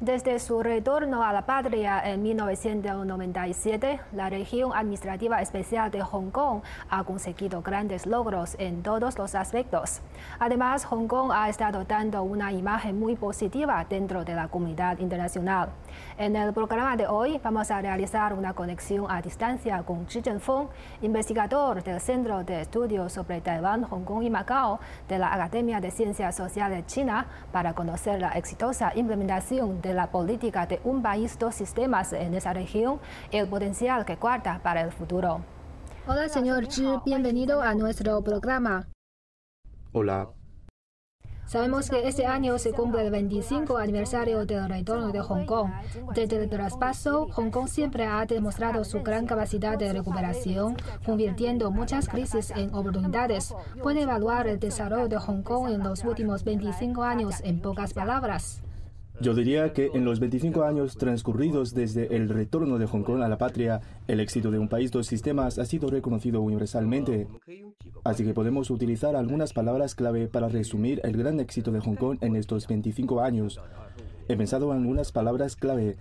Desde 0.00 0.38
su 0.38 0.62
retorno 0.62 1.24
a 1.24 1.32
la 1.32 1.44
patria 1.44 2.00
en 2.08 2.22
1997, 2.22 3.98
la 4.12 4.30
región 4.30 4.70
administrativa 4.72 5.42
especial 5.42 5.90
de 5.90 6.02
Hong 6.02 6.30
Kong 6.30 6.60
ha 6.88 7.02
conseguido 7.02 7.62
grandes 7.62 8.06
logros 8.06 8.54
en 8.60 8.84
todos 8.84 9.18
los 9.18 9.34
aspectos. 9.34 10.00
Además, 10.38 10.84
Hong 10.84 11.08
Kong 11.08 11.32
ha 11.34 11.48
estado 11.48 11.84
dando 11.84 12.22
una 12.22 12.52
imagen 12.52 13.00
muy 13.00 13.16
positiva 13.16 13.84
dentro 13.90 14.24
de 14.24 14.36
la 14.36 14.46
comunidad 14.46 15.00
internacional. 15.00 15.70
En 16.16 16.36
el 16.36 16.52
programa 16.52 16.96
de 16.96 17.08
hoy 17.08 17.40
vamos 17.42 17.68
a 17.72 17.80
realizar 17.80 18.34
una 18.34 18.52
conexión 18.52 19.10
a 19.10 19.20
distancia 19.20 19.82
con 19.82 20.06
Zhi 20.06 20.22
Zhenfeng, 20.22 20.68
investigador 21.02 21.82
del 21.82 22.00
Centro 22.00 22.44
de 22.44 22.60
Estudios 22.60 23.14
sobre 23.14 23.40
Taiwán, 23.40 23.82
Hong 23.82 24.04
Kong 24.04 24.22
y 24.22 24.30
Macao 24.30 24.78
de 25.08 25.18
la 25.18 25.34
Academia 25.34 25.80
de 25.80 25.90
Ciencias 25.90 26.36
Sociales 26.36 26.86
China, 26.86 27.26
para 27.50 27.74
conocer 27.74 28.20
la 28.20 28.30
exitosa 28.30 28.92
implementación 28.94 29.80
de 29.80 29.87
la 29.94 30.10
política 30.10 30.66
de 30.66 30.80
un 30.84 31.02
país, 31.02 31.38
dos 31.38 31.54
sistemas 31.54 32.12
en 32.12 32.34
esa 32.34 32.52
región 32.52 33.00
y 33.30 33.36
el 33.38 33.48
potencial 33.48 34.04
que 34.04 34.16
guarda 34.16 34.60
para 34.62 34.80
el 34.82 34.92
futuro. 34.92 35.40
Hola, 36.06 36.28
señor 36.28 36.66
Zhi, 36.72 36.86
bienvenido 37.04 37.60
a 37.60 37.74
nuestro 37.74 38.22
programa. 38.22 38.88
Hola. 39.92 40.30
Sabemos 41.48 41.88
que 41.88 42.06
este 42.06 42.26
año 42.26 42.58
se 42.58 42.72
cumple 42.72 43.06
el 43.06 43.10
25 43.10 43.78
aniversario 43.78 44.44
del 44.44 44.68
retorno 44.68 45.12
de 45.12 45.20
Hong 45.20 45.46
Kong. 45.46 45.70
Desde 46.14 46.42
el 46.42 46.50
traspaso, 46.50 47.26
Hong 47.32 47.50
Kong 47.50 47.68
siempre 47.68 48.04
ha 48.04 48.26
demostrado 48.26 48.84
su 48.84 49.02
gran 49.02 49.26
capacidad 49.26 49.78
de 49.78 49.94
recuperación, 49.94 50.76
convirtiendo 51.06 51.70
muchas 51.70 52.06
crisis 52.06 52.50
en 52.50 52.74
oportunidades. 52.74 53.54
¿Puede 53.82 54.02
evaluar 54.02 54.46
el 54.46 54.60
desarrollo 54.60 55.08
de 55.08 55.16
Hong 55.16 55.42
Kong 55.42 55.70
en 55.70 55.82
los 55.82 56.04
últimos 56.04 56.44
25 56.44 57.02
años 57.02 57.36
en 57.42 57.62
pocas 57.62 57.94
palabras? 57.94 58.62
Yo 59.20 59.34
diría 59.34 59.72
que 59.72 59.90
en 59.94 60.04
los 60.04 60.20
25 60.20 60.62
años 60.62 60.96
transcurridos 60.96 61.74
desde 61.74 62.14
el 62.14 62.28
retorno 62.28 62.78
de 62.78 62.86
Hong 62.86 63.02
Kong 63.02 63.20
a 63.22 63.28
la 63.28 63.36
patria, 63.36 63.80
el 64.06 64.20
éxito 64.20 64.52
de 64.52 64.60
un 64.60 64.68
país 64.68 64.92
dos 64.92 65.08
sistemas 65.08 65.58
ha 65.58 65.64
sido 65.64 65.90
reconocido 65.90 66.40
universalmente. 66.40 67.26
Así 68.04 68.24
que 68.24 68.32
podemos 68.32 68.70
utilizar 68.70 69.16
algunas 69.16 69.52
palabras 69.52 69.96
clave 69.96 70.28
para 70.28 70.48
resumir 70.48 71.00
el 71.02 71.16
gran 71.16 71.40
éxito 71.40 71.72
de 71.72 71.80
Hong 71.80 71.96
Kong 71.96 72.18
en 72.20 72.36
estos 72.36 72.68
25 72.68 73.20
años. 73.20 73.60
He 74.28 74.36
pensado 74.36 74.72
en 74.72 74.82
algunas 74.82 75.10
palabras 75.10 75.56
clave. 75.56 75.96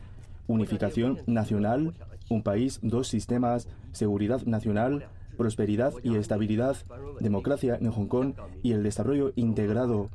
Unificación 0.46 1.20
nacional, 1.26 1.96
un 2.30 2.44
país, 2.44 2.80
dos 2.84 3.08
sistemas, 3.08 3.68
seguridad 3.94 4.44
nacional, 4.44 5.08
prosperidad 5.38 5.94
y 6.04 6.16
estabilidad, 6.16 6.78
democracia 7.20 7.78
en 7.82 7.92
Hong 7.92 8.08
Kong 8.08 8.34
y 8.62 8.74
el 8.74 8.84
desarrollo 8.84 9.34
integrado. 9.36 10.10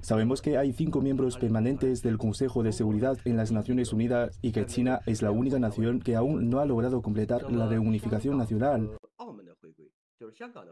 Sabemos 0.00 0.42
que 0.42 0.58
hay 0.58 0.72
cinco 0.72 1.00
miembros 1.00 1.38
permanentes 1.38 2.02
del 2.02 2.18
Consejo 2.18 2.62
de 2.62 2.72
Seguridad 2.72 3.18
en 3.24 3.36
las 3.36 3.52
Naciones 3.52 3.92
Unidas 3.92 4.38
y 4.42 4.52
que 4.52 4.66
China 4.66 5.00
es 5.06 5.22
la 5.22 5.30
única 5.30 5.58
nación 5.58 6.00
que 6.00 6.16
aún 6.16 6.50
no 6.50 6.60
ha 6.60 6.66
logrado 6.66 7.02
completar 7.02 7.50
la 7.50 7.66
reunificación 7.66 8.38
nacional. 8.38 8.90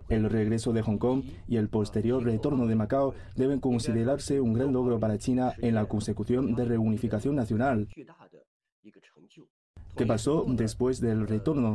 El 0.08 0.30
regreso 0.30 0.72
de 0.72 0.83
Hong 0.83 0.98
Kong 0.98 1.24
y 1.46 1.56
el 1.56 1.68
posterior 1.68 2.22
retorno 2.22 2.66
de 2.66 2.74
Macao 2.74 3.14
deben 3.36 3.60
considerarse 3.60 4.40
un 4.40 4.55
gran 4.55 4.72
logro 4.72 4.98
para 4.98 5.18
China 5.18 5.52
en 5.58 5.74
la 5.74 5.86
consecución 5.86 6.55
de 6.55 6.64
reunificación 6.64 7.36
nacional. 7.36 7.88
¿Qué 9.97 10.07
pasó 10.07 10.47
después 10.48 11.01
del 11.01 11.29
retorno? 11.29 11.75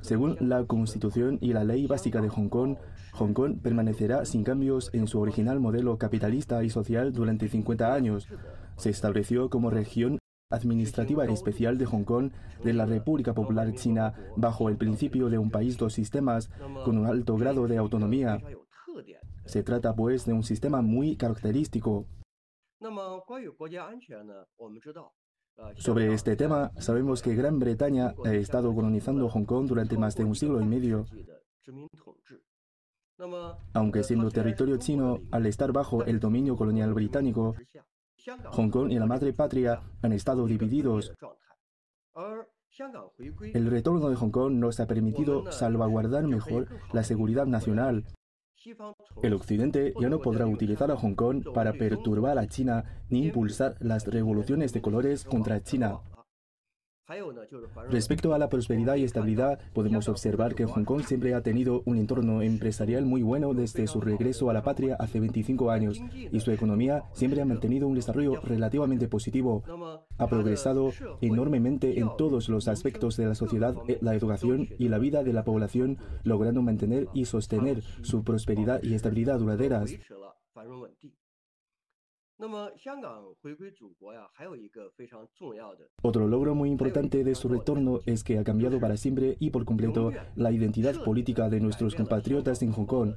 Según 0.00 0.36
la 0.40 0.64
Constitución 0.64 1.38
y 1.40 1.52
la 1.52 1.62
Ley 1.62 1.86
Básica 1.86 2.20
de 2.20 2.28
Hong 2.28 2.48
Kong, 2.48 2.76
Hong 3.12 3.32
Kong 3.32 3.60
permanecerá 3.62 4.24
sin 4.24 4.42
cambios 4.42 4.90
en 4.92 5.06
su 5.06 5.20
original 5.20 5.60
modelo 5.60 5.98
capitalista 5.98 6.64
y 6.64 6.70
social 6.70 7.12
durante 7.12 7.48
50 7.48 7.94
años. 7.94 8.28
Se 8.76 8.90
estableció 8.90 9.50
como 9.50 9.70
región 9.70 10.18
administrativa 10.50 11.24
especial 11.26 11.78
de 11.78 11.86
Hong 11.86 12.04
Kong 12.04 12.30
de 12.62 12.72
la 12.72 12.86
República 12.86 13.34
Popular 13.34 13.72
China 13.74 14.14
bajo 14.36 14.68
el 14.68 14.76
principio 14.76 15.28
de 15.28 15.38
un 15.38 15.50
país 15.50 15.76
dos 15.76 15.92
sistemas 15.92 16.50
con 16.84 16.98
un 16.98 17.06
alto 17.06 17.36
grado 17.36 17.68
de 17.68 17.78
autonomía. 17.78 18.40
Se 19.44 19.62
trata 19.62 19.94
pues 19.94 20.26
de 20.26 20.32
un 20.32 20.42
sistema 20.42 20.82
muy 20.82 21.16
característico. 21.16 22.06
Sobre 25.76 26.12
este 26.12 26.36
tema, 26.36 26.72
sabemos 26.78 27.22
que 27.22 27.34
Gran 27.34 27.58
Bretaña 27.58 28.14
ha 28.24 28.32
estado 28.32 28.74
colonizando 28.74 29.28
Hong 29.28 29.44
Kong 29.44 29.66
durante 29.66 29.96
más 29.96 30.14
de 30.14 30.24
un 30.24 30.34
siglo 30.34 30.60
y 30.60 30.66
medio. 30.66 31.06
Aunque 33.72 34.02
siendo 34.02 34.30
territorio 34.30 34.76
chino, 34.76 35.20
al 35.30 35.46
estar 35.46 35.72
bajo 35.72 36.04
el 36.04 36.20
dominio 36.20 36.56
colonial 36.56 36.92
británico, 36.92 37.54
Hong 38.52 38.70
Kong 38.70 38.90
y 38.90 38.98
la 38.98 39.06
madre 39.06 39.32
patria 39.32 39.80
han 40.02 40.12
estado 40.12 40.46
divididos. 40.46 41.12
El 43.54 43.70
retorno 43.70 44.10
de 44.10 44.16
Hong 44.16 44.30
Kong 44.30 44.54
nos 44.54 44.80
ha 44.80 44.86
permitido 44.86 45.50
salvaguardar 45.50 46.26
mejor 46.26 46.68
la 46.92 47.04
seguridad 47.04 47.46
nacional. 47.46 48.04
El 49.22 49.34
Occidente 49.34 49.94
ya 50.00 50.08
no 50.08 50.20
podrá 50.20 50.46
utilizar 50.46 50.90
a 50.90 50.96
Hong 50.96 51.14
Kong 51.14 51.44
para 51.54 51.72
perturbar 51.72 52.38
a 52.38 52.48
China 52.48 52.84
ni 53.10 53.26
impulsar 53.26 53.76
las 53.80 54.06
revoluciones 54.06 54.72
de 54.72 54.82
colores 54.82 55.24
contra 55.24 55.62
China. 55.62 56.00
Respecto 57.88 58.34
a 58.34 58.38
la 58.38 58.48
prosperidad 58.48 58.96
y 58.96 59.04
estabilidad, 59.04 59.60
podemos 59.72 60.08
observar 60.08 60.56
que 60.56 60.64
Hong 60.64 60.84
Kong 60.84 61.02
siempre 61.04 61.34
ha 61.34 61.40
tenido 61.40 61.82
un 61.84 61.98
entorno 61.98 62.42
empresarial 62.42 63.06
muy 63.06 63.22
bueno 63.22 63.54
desde 63.54 63.86
su 63.86 64.00
regreso 64.00 64.50
a 64.50 64.52
la 64.52 64.64
patria 64.64 64.96
hace 64.98 65.20
25 65.20 65.70
años 65.70 66.00
y 66.32 66.40
su 66.40 66.50
economía 66.50 67.04
siempre 67.12 67.40
ha 67.40 67.44
mantenido 67.44 67.86
un 67.86 67.94
desarrollo 67.94 68.40
relativamente 68.42 69.06
positivo. 69.06 69.62
Ha 70.18 70.26
progresado 70.26 70.90
enormemente 71.20 72.00
en 72.00 72.08
todos 72.16 72.48
los 72.48 72.66
aspectos 72.66 73.16
de 73.16 73.26
la 73.26 73.34
sociedad, 73.36 73.76
eh, 73.86 73.98
la 74.00 74.14
educación 74.14 74.68
y 74.78 74.88
la 74.88 74.98
vida 74.98 75.22
de 75.22 75.32
la 75.32 75.44
población, 75.44 75.98
logrando 76.24 76.62
mantener 76.62 77.06
y 77.14 77.26
sostener 77.26 77.82
su 78.02 78.24
prosperidad 78.24 78.82
y 78.82 78.94
estabilidad 78.94 79.38
duraderas. 79.38 79.94
Otro 86.02 86.28
logro 86.28 86.54
muy 86.54 86.70
importante 86.70 87.24
de 87.24 87.34
su 87.34 87.48
retorno 87.48 88.00
es 88.04 88.24
que 88.24 88.38
ha 88.38 88.44
cambiado 88.44 88.78
para 88.78 88.96
siempre 88.96 89.36
y 89.40 89.50
por 89.50 89.64
completo 89.64 90.12
la 90.34 90.52
identidad 90.52 91.02
política 91.02 91.48
de 91.48 91.60
nuestros 91.60 91.94
compatriotas 91.94 92.60
en 92.62 92.72
Hong 92.72 92.86
Kong. 92.86 93.14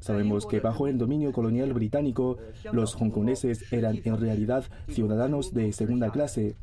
Sabemos 0.00 0.46
que 0.46 0.60
bajo 0.60 0.86
el 0.86 0.98
dominio 0.98 1.32
colonial 1.32 1.72
británico, 1.72 2.36
los 2.72 2.94
hongkoneses 2.94 3.72
eran 3.72 4.00
en 4.04 4.20
realidad 4.20 4.64
ciudadanos 4.88 5.54
de 5.54 5.72
segunda 5.72 6.10
clase. 6.10 6.56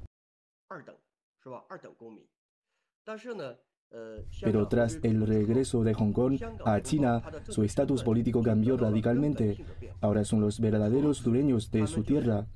Pero 4.41 4.68
tras 4.68 5.00
el 5.03 5.25
regreso 5.25 5.84
de 5.84 5.94
Hong 5.94 6.12
Kong 6.12 6.40
a 6.66 6.81
China, 6.81 7.22
su 7.47 7.63
estatus 7.63 8.03
político 8.03 8.44
cambió 8.44 8.78
radicalmente. 8.78 9.63
Ahora 10.01 10.25
son 10.25 10.41
los 10.41 10.59
verdaderos 10.59 11.23
dueños 11.23 11.72
de 11.72 11.88
su 11.88 12.03
tierra. 12.03 12.47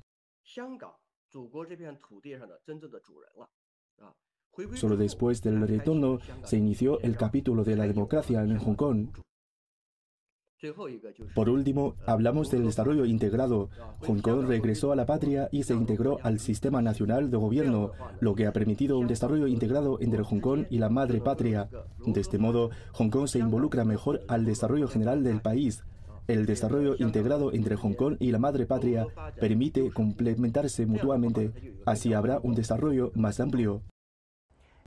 Solo 4.73 4.97
después 4.97 5.41
del 5.41 5.67
retorno 5.67 6.19
se 6.43 6.57
inició 6.57 6.99
el 7.01 7.15
capítulo 7.15 7.63
de 7.63 7.75
la 7.75 7.87
democracia 7.87 8.41
en 8.41 8.57
Hong 8.57 8.75
Kong. 8.75 9.09
Por 11.35 11.49
último, 11.49 11.95
hablamos 12.05 12.51
del 12.51 12.65
desarrollo 12.65 13.05
integrado. 13.05 13.69
Hong 14.05 14.19
Kong 14.19 14.45
regresó 14.45 14.91
a 14.91 14.95
la 14.95 15.05
patria 15.05 15.47
y 15.51 15.63
se 15.63 15.73
integró 15.73 16.19
al 16.21 16.39
sistema 16.39 16.81
nacional 16.81 17.31
de 17.31 17.37
gobierno, 17.37 17.91
lo 18.19 18.35
que 18.35 18.45
ha 18.45 18.51
permitido 18.51 18.99
un 18.99 19.07
desarrollo 19.07 19.47
integrado 19.47 19.99
entre 20.01 20.23
Hong 20.23 20.41
Kong 20.41 20.65
y 20.69 20.79
la 20.79 20.89
madre 20.89 21.21
patria. 21.21 21.69
De 22.05 22.19
este 22.19 22.37
modo, 22.39 22.71
Hong 22.93 23.09
Kong 23.09 23.27
se 23.27 23.39
involucra 23.39 23.85
mejor 23.85 24.21
al 24.27 24.43
desarrollo 24.45 24.89
general 24.89 25.23
del 25.23 25.41
país. 25.41 25.83
El 26.27 26.45
desarrollo 26.45 26.95
integrado 26.99 27.53
entre 27.53 27.75
Hong 27.75 27.93
Kong 27.93 28.17
y 28.19 28.31
la 28.31 28.39
madre 28.39 28.65
patria 28.65 29.07
permite 29.39 29.91
complementarse 29.91 30.85
mutuamente. 30.85 31.51
Así 31.85 32.13
habrá 32.13 32.39
un 32.43 32.53
desarrollo 32.53 33.11
más 33.15 33.39
amplio. 33.39 33.81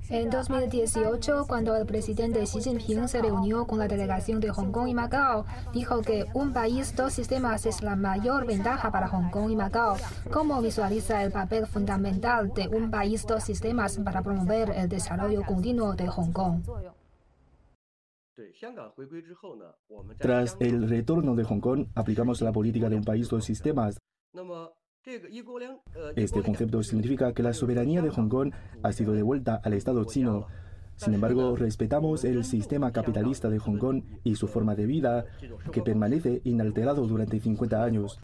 En 0.09 0.31
2018, 0.31 1.47
cuando 1.47 1.77
el 1.77 1.87
presidente 1.87 2.43
Xi 2.43 2.61
Jinping 2.61 3.09
se 3.09 3.23
reunió 3.23 3.67
con 3.67 3.79
la 3.79 3.89
delegación 3.89 4.41
de 4.41 4.51
Hong 4.51 4.71
Kong 4.71 4.89
y 4.89 4.95
Macao, 4.95 5.47
dijo 5.73 6.03
que 6.03 6.27
un 6.35 6.53
país, 6.53 6.95
dos 6.95 7.13
sistemas 7.13 7.65
es 7.67 7.83
la 7.83 7.97
mayor 7.97 8.47
ventaja 8.47 8.91
para 8.91 9.09
Hong 9.09 9.31
Kong 9.31 9.51
y 9.51 9.57
Macao. 9.57 9.97
¿Cómo 10.31 10.61
visualiza 10.61 11.23
el 11.23 11.33
papel 11.33 11.67
fundamental 11.67 12.53
de 12.53 12.69
un 12.69 12.91
país, 12.91 13.27
dos 13.27 13.45
sistemas 13.45 13.99
para 13.99 14.23
promover 14.23 14.71
el 14.71 14.89
desarrollo 14.89 15.43
continuo 15.47 15.95
de 15.95 16.09
Hong 16.09 16.33
Kong? 16.33 16.63
Tras 20.19 20.57
el 20.61 20.89
retorno 20.89 21.35
de 21.37 21.45
Hong 21.45 21.61
Kong, 21.61 21.87
aplicamos 21.95 22.41
la 22.43 22.53
política 22.53 22.89
de 22.89 22.97
un 22.97 23.05
país, 23.05 23.29
dos 23.29 23.45
sistemas. 23.45 23.99
Este 26.15 26.43
concepto 26.43 26.83
significa 26.83 27.33
que 27.33 27.43
la 27.43 27.53
soberanía 27.53 28.03
de 28.03 28.11
Hong 28.11 28.29
Kong 28.29 28.53
ha 28.83 28.93
sido 28.93 29.13
devuelta 29.13 29.61
al 29.65 29.73
Estado 29.73 30.05
chino. 30.05 30.47
Sin 30.97 31.15
embargo, 31.15 31.57
respetamos 31.57 32.25
el 32.25 32.45
sistema 32.45 32.93
capitalista 32.93 33.49
de 33.51 33.59
Hong 33.59 33.79
Kong 33.79 34.03
y 34.23 34.37
su 34.37 34.47
forma 34.47 34.77
de 34.77 34.87
vida, 34.87 35.25
que 35.73 35.83
permanece 35.83 36.41
inalterado 36.45 37.07
durante 37.07 37.41
50 37.41 37.83
años. 37.83 38.21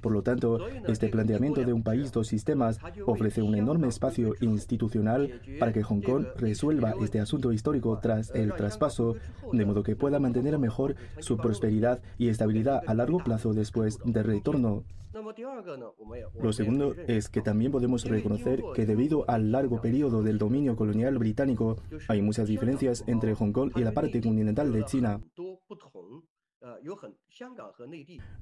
Por 0.00 0.12
lo 0.12 0.22
tanto, 0.22 0.58
este 0.88 1.08
planteamiento 1.08 1.64
de 1.64 1.72
un 1.72 1.82
país 1.82 2.12
dos 2.12 2.28
sistemas 2.28 2.78
ofrece 3.06 3.42
un 3.42 3.54
enorme 3.54 3.88
espacio 3.88 4.34
institucional 4.40 5.40
para 5.58 5.72
que 5.72 5.82
Hong 5.82 6.00
Kong 6.00 6.26
resuelva 6.36 6.94
este 7.00 7.20
asunto 7.20 7.52
histórico 7.52 7.98
tras 8.00 8.30
el 8.34 8.54
traspaso, 8.54 9.16
de 9.52 9.64
modo 9.64 9.82
que 9.82 9.96
pueda 9.96 10.18
mantener 10.18 10.58
mejor 10.58 10.96
su 11.18 11.36
prosperidad 11.36 12.00
y 12.18 12.28
estabilidad 12.28 12.82
a 12.86 12.94
largo 12.94 13.18
plazo 13.18 13.52
después 13.52 13.98
del 14.04 14.24
retorno. 14.24 14.84
Lo 16.40 16.52
segundo 16.52 16.94
es 17.06 17.28
que 17.28 17.42
también 17.42 17.70
podemos 17.70 18.04
reconocer 18.04 18.62
que 18.74 18.86
debido 18.86 19.28
al 19.28 19.52
largo 19.52 19.80
periodo 19.80 20.22
del 20.22 20.38
dominio 20.38 20.74
colonial 20.74 21.18
británico, 21.18 21.76
hay 22.08 22.22
muchas 22.22 22.48
diferencias 22.48 23.04
entre 23.06 23.34
Hong 23.34 23.52
Kong 23.52 23.72
y 23.76 23.80
la 23.80 23.92
parte 23.92 24.22
continental 24.22 24.72
de 24.72 24.84
China. 24.84 25.20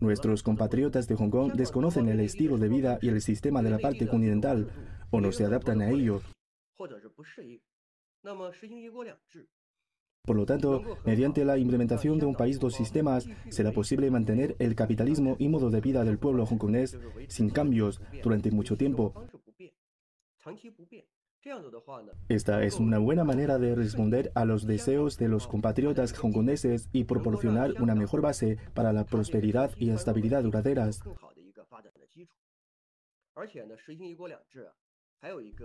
Nuestros 0.01 0.43
compatriotas 0.43 1.09
de 1.09 1.15
Hong 1.17 1.31
Kong 1.31 1.53
desconocen 1.53 2.09
el 2.09 2.21
estilo 2.21 2.59
de 2.59 2.69
vida 2.69 2.99
y 3.03 3.09
el 3.09 3.21
sistema 3.21 3.63
de 3.63 3.71
la 3.71 3.79
parte 3.79 4.07
continental 4.09 4.71
o 5.11 5.21
no 5.21 5.33
se 5.33 5.45
adaptan 5.45 5.81
a 5.83 5.91
ello. 5.91 6.21
Por 10.23 10.37
lo 10.37 10.45
tanto, 10.47 10.99
mediante 11.05 11.45
la 11.45 11.59
implementación 11.59 12.19
de 12.19 12.27
un 12.27 12.35
país 12.35 12.61
dos 12.61 12.75
sistemas, 12.75 13.27
será 13.49 13.73
posible 13.73 14.11
mantener 14.11 14.55
el 14.59 14.75
capitalismo 14.75 15.37
y 15.39 15.49
modo 15.49 15.71
de 15.71 15.81
vida 15.81 16.05
del 16.05 16.19
pueblo 16.19 16.45
hongkonés 16.45 16.99
sin 17.29 17.51
cambios 17.51 18.01
durante 18.23 18.51
mucho 18.51 18.77
tiempo. 18.77 19.15
Esta 22.29 22.63
es 22.65 22.79
una 22.79 22.99
buena 22.99 23.25
manera 23.25 23.59
de 23.59 23.75
responder 23.75 24.31
a 24.35 24.45
los 24.45 24.67
deseos 24.67 25.17
de 25.17 25.29
los 25.29 25.47
compatriotas 25.47 26.13
hongkoneses 26.13 26.89
y 26.93 27.05
proporcionar 27.05 27.81
una 27.81 27.95
mejor 27.95 28.21
base 28.21 28.59
para 28.75 28.93
la 28.93 29.05
prosperidad 29.05 29.71
y 29.79 29.91
estabilidad 29.91 30.43
duraderas. 30.43 31.01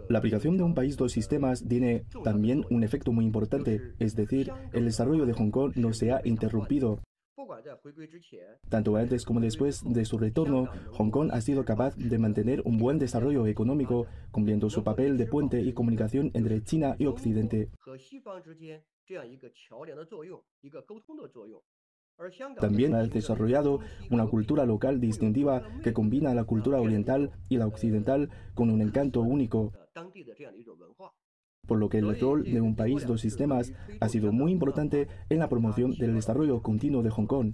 La 0.09 0.19
aplicación 0.19 0.57
de 0.57 0.63
un 0.63 0.75
país 0.75 0.97
dos 0.97 1.11
sistemas 1.11 1.65
tiene 1.67 2.05
también 2.23 2.65
un 2.69 2.83
efecto 2.83 3.11
muy 3.11 3.25
importante, 3.25 3.95
es 3.99 4.15
decir, 4.15 4.51
el 4.73 4.85
desarrollo 4.85 5.25
de 5.25 5.33
Hong 5.33 5.51
Kong 5.51 5.73
no 5.75 5.93
se 5.93 6.11
ha 6.11 6.21
interrumpido. 6.23 7.01
Tanto 8.69 8.95
antes 8.95 9.25
como 9.25 9.41
después 9.41 9.83
de 9.83 10.05
su 10.05 10.17
retorno, 10.17 10.69
Hong 10.93 11.09
Kong 11.11 11.31
ha 11.33 11.41
sido 11.41 11.65
capaz 11.65 11.95
de 11.97 12.17
mantener 12.17 12.61
un 12.63 12.77
buen 12.77 12.97
desarrollo 12.97 13.45
económico, 13.47 14.07
cumpliendo 14.31 14.69
su 14.69 14.83
papel 14.83 15.17
de 15.17 15.25
puente 15.27 15.61
y 15.61 15.73
comunicación 15.73 16.31
entre 16.33 16.63
China 16.63 16.95
y 16.97 17.07
Occidente. 17.07 17.69
También 22.61 22.95
ha 22.95 23.03
desarrollado 23.03 23.79
una 24.09 24.25
cultura 24.27 24.65
local 24.65 25.01
distintiva 25.01 25.61
que 25.83 25.91
combina 25.91 26.33
la 26.33 26.45
cultura 26.45 26.79
oriental 26.79 27.33
y 27.49 27.57
la 27.57 27.67
occidental 27.67 28.29
con 28.53 28.69
un 28.69 28.81
encanto 28.81 29.19
único, 29.19 29.73
por 31.65 31.79
lo 31.79 31.89
que 31.89 31.99
el 31.99 32.19
rol 32.19 32.43
de 32.43 32.61
un 32.61 32.75
país 32.75 33.05
dos 33.05 33.21
sistemas 33.21 33.73
ha 33.99 34.09
sido 34.09 34.31
muy 34.31 34.51
importante 34.51 35.07
en 35.29 35.39
la 35.39 35.49
promoción 35.49 35.91
del 35.91 36.13
desarrollo 36.13 36.61
continuo 36.61 37.03
de 37.03 37.09
Hong 37.09 37.27
Kong. 37.27 37.53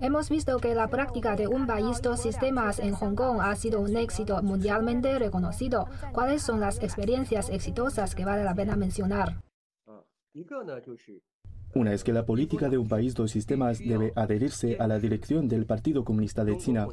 Hemos 0.00 0.30
visto 0.30 0.58
que 0.58 0.74
la 0.74 0.88
práctica 0.88 1.36
de 1.36 1.46
un 1.46 1.66
país 1.66 2.02
dos 2.02 2.20
sistemas 2.20 2.80
en 2.80 2.92
Hong 2.92 3.14
Kong 3.14 3.38
ha 3.40 3.54
sido 3.54 3.80
un 3.80 3.96
éxito 3.96 4.42
mundialmente 4.42 5.16
reconocido. 5.18 5.86
¿Cuáles 6.12 6.42
son 6.42 6.58
las 6.58 6.82
experiencias 6.82 7.50
exitosas 7.50 8.16
que 8.16 8.24
vale 8.24 8.42
la 8.42 8.54
pena 8.54 8.74
mencionar? 8.74 9.40
Una 11.74 11.92
es 11.92 12.04
que 12.04 12.12
la 12.12 12.26
política 12.26 12.68
de 12.68 12.78
un 12.78 12.88
país 12.88 13.14
dos 13.14 13.30
sistemas 13.30 13.78
debe 13.78 14.12
adherirse 14.16 14.76
a 14.78 14.88
la 14.88 14.98
dirección 14.98 15.48
del 15.48 15.66
Partido 15.66 16.04
Comunista 16.04 16.44
de 16.44 16.56
China. 16.56 16.88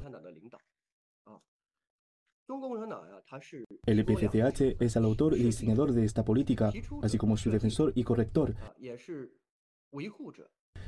El 3.86 4.00
IPCCH 4.00 4.82
es 4.82 4.96
el 4.96 5.04
autor 5.04 5.38
y 5.38 5.44
diseñador 5.44 5.94
de 5.94 6.06
esta 6.06 6.26
política, 6.26 6.72
así 7.04 7.18
como 7.18 7.38
su 7.38 7.52
defensor 7.52 7.92
y 7.96 8.04
corrector. 8.04 8.56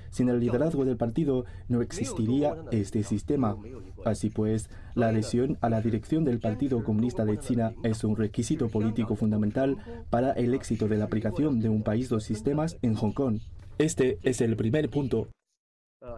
Sin 0.09 0.29
el 0.29 0.39
liderazgo 0.39 0.85
del 0.85 0.97
partido 0.97 1.45
no 1.69 1.81
existiría 1.81 2.55
este 2.71 3.03
sistema. 3.03 3.57
Así 4.05 4.29
pues, 4.29 4.69
la 4.95 5.07
adhesión 5.07 5.57
a 5.61 5.69
la 5.69 5.81
dirección 5.81 6.25
del 6.25 6.39
Partido 6.39 6.83
Comunista 6.83 7.25
de 7.25 7.37
China 7.39 7.73
es 7.83 8.03
un 8.03 8.15
requisito 8.15 8.67
político 8.67 9.15
fundamental 9.15 9.77
para 10.09 10.33
el 10.33 10.53
éxito 10.53 10.87
de 10.87 10.97
la 10.97 11.05
aplicación 11.05 11.59
de 11.59 11.69
un 11.69 11.83
país 11.83 12.09
dos 12.09 12.23
sistemas 12.23 12.77
en 12.81 12.95
Hong 12.95 13.13
Kong. 13.13 13.39
Este 13.77 14.19
es 14.23 14.41
el 14.41 14.55
primer 14.57 14.89
punto. 14.89 15.29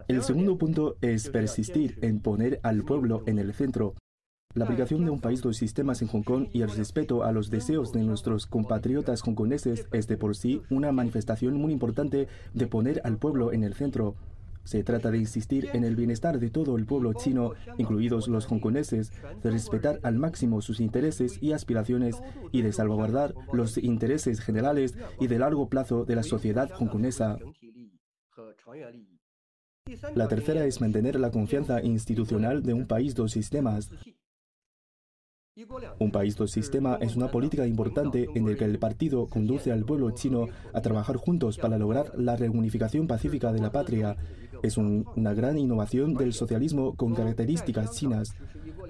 El 0.08 0.22
segundo 0.22 0.56
punto 0.58 0.96
es 1.00 1.28
persistir 1.28 1.98
en 2.02 2.20
poner 2.20 2.58
al 2.62 2.82
pueblo 2.84 3.22
en 3.26 3.38
el 3.38 3.52
centro. 3.52 3.94
La 4.54 4.66
aplicación 4.66 5.04
de 5.04 5.10
un 5.10 5.20
país 5.20 5.42
dos 5.42 5.56
sistemas 5.56 6.00
en 6.00 6.08
Hong 6.08 6.22
Kong 6.22 6.46
y 6.52 6.62
el 6.62 6.70
respeto 6.70 7.24
a 7.24 7.32
los 7.32 7.50
deseos 7.50 7.92
de 7.92 8.04
nuestros 8.04 8.46
compatriotas 8.46 9.20
hongkoneses 9.22 9.88
es 9.92 10.06
de 10.06 10.16
por 10.16 10.36
sí 10.36 10.62
una 10.70 10.92
manifestación 10.92 11.54
muy 11.54 11.72
importante 11.72 12.28
de 12.52 12.66
poner 12.68 13.00
al 13.02 13.18
pueblo 13.18 13.52
en 13.52 13.64
el 13.64 13.74
centro. 13.74 14.14
Se 14.62 14.84
trata 14.84 15.10
de 15.10 15.18
insistir 15.18 15.70
en 15.72 15.82
el 15.82 15.96
bienestar 15.96 16.38
de 16.38 16.50
todo 16.50 16.76
el 16.76 16.86
pueblo 16.86 17.14
chino, 17.14 17.54
incluidos 17.78 18.28
los 18.28 18.46
hongkoneses, 18.46 19.12
de 19.42 19.50
respetar 19.50 19.98
al 20.04 20.18
máximo 20.18 20.62
sus 20.62 20.78
intereses 20.78 21.42
y 21.42 21.50
aspiraciones 21.50 22.22
y 22.52 22.62
de 22.62 22.72
salvaguardar 22.72 23.34
los 23.52 23.76
intereses 23.76 24.38
generales 24.38 24.94
y 25.18 25.26
de 25.26 25.38
largo 25.40 25.68
plazo 25.68 26.04
de 26.04 26.14
la 26.14 26.22
sociedad 26.22 26.70
hongkonesa. 26.78 27.38
La 30.14 30.28
tercera 30.28 30.64
es 30.64 30.80
mantener 30.80 31.18
la 31.18 31.32
confianza 31.32 31.82
institucional 31.82 32.62
de 32.62 32.72
un 32.72 32.86
país 32.86 33.16
dos 33.16 33.32
sistemas. 33.32 33.90
Un 36.00 36.10
país 36.10 36.34
dos 36.34 36.50
sistema 36.50 36.98
es 37.00 37.14
una 37.14 37.30
política 37.30 37.64
importante 37.64 38.28
en 38.34 38.44
la 38.44 38.56
que 38.56 38.64
el 38.64 38.80
partido 38.80 39.28
conduce 39.28 39.70
al 39.70 39.84
pueblo 39.84 40.10
chino 40.10 40.48
a 40.72 40.80
trabajar 40.80 41.14
juntos 41.14 41.58
para 41.58 41.78
lograr 41.78 42.10
la 42.18 42.34
reunificación 42.34 43.06
pacífica 43.06 43.52
de 43.52 43.60
la 43.60 43.70
patria. 43.70 44.16
Es 44.64 44.78
una 44.78 45.32
gran 45.32 45.56
innovación 45.56 46.14
del 46.14 46.32
socialismo 46.32 46.96
con 46.96 47.14
características 47.14 47.92
chinas. 47.92 48.34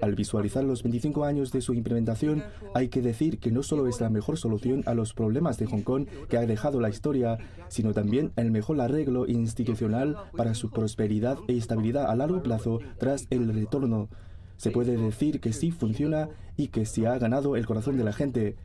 Al 0.01 0.15
visualizar 0.15 0.63
los 0.63 0.81
25 0.81 1.23
años 1.23 1.51
de 1.51 1.61
su 1.61 1.75
implementación, 1.75 2.43
hay 2.73 2.87
que 2.87 3.03
decir 3.03 3.37
que 3.37 3.51
no 3.51 3.61
solo 3.61 3.87
es 3.87 4.01
la 4.01 4.09
mejor 4.09 4.39
solución 4.39 4.81
a 4.87 4.95
los 4.95 5.13
problemas 5.13 5.59
de 5.59 5.67
Hong 5.67 5.83
Kong 5.83 6.07
que 6.29 6.39
ha 6.39 6.47
dejado 6.47 6.81
la 6.81 6.89
historia, 6.89 7.37
sino 7.67 7.93
también 7.93 8.31
el 8.37 8.49
mejor 8.49 8.81
arreglo 8.81 9.27
institucional 9.27 10.17
para 10.35 10.55
su 10.55 10.71
prosperidad 10.71 11.37
e 11.47 11.57
estabilidad 11.57 12.09
a 12.09 12.15
largo 12.15 12.41
plazo 12.41 12.79
tras 12.97 13.27
el 13.29 13.53
retorno. 13.53 14.09
Se 14.57 14.71
puede 14.71 14.97
decir 14.97 15.39
que 15.39 15.53
sí 15.53 15.71
funciona 15.71 16.29
y 16.57 16.67
que 16.67 16.85
se 16.85 17.07
ha 17.07 17.17
ganado 17.17 17.55
el 17.55 17.65
corazón 17.65 17.97
de 17.97 18.03
la 18.03 18.13
gente. 18.13 18.55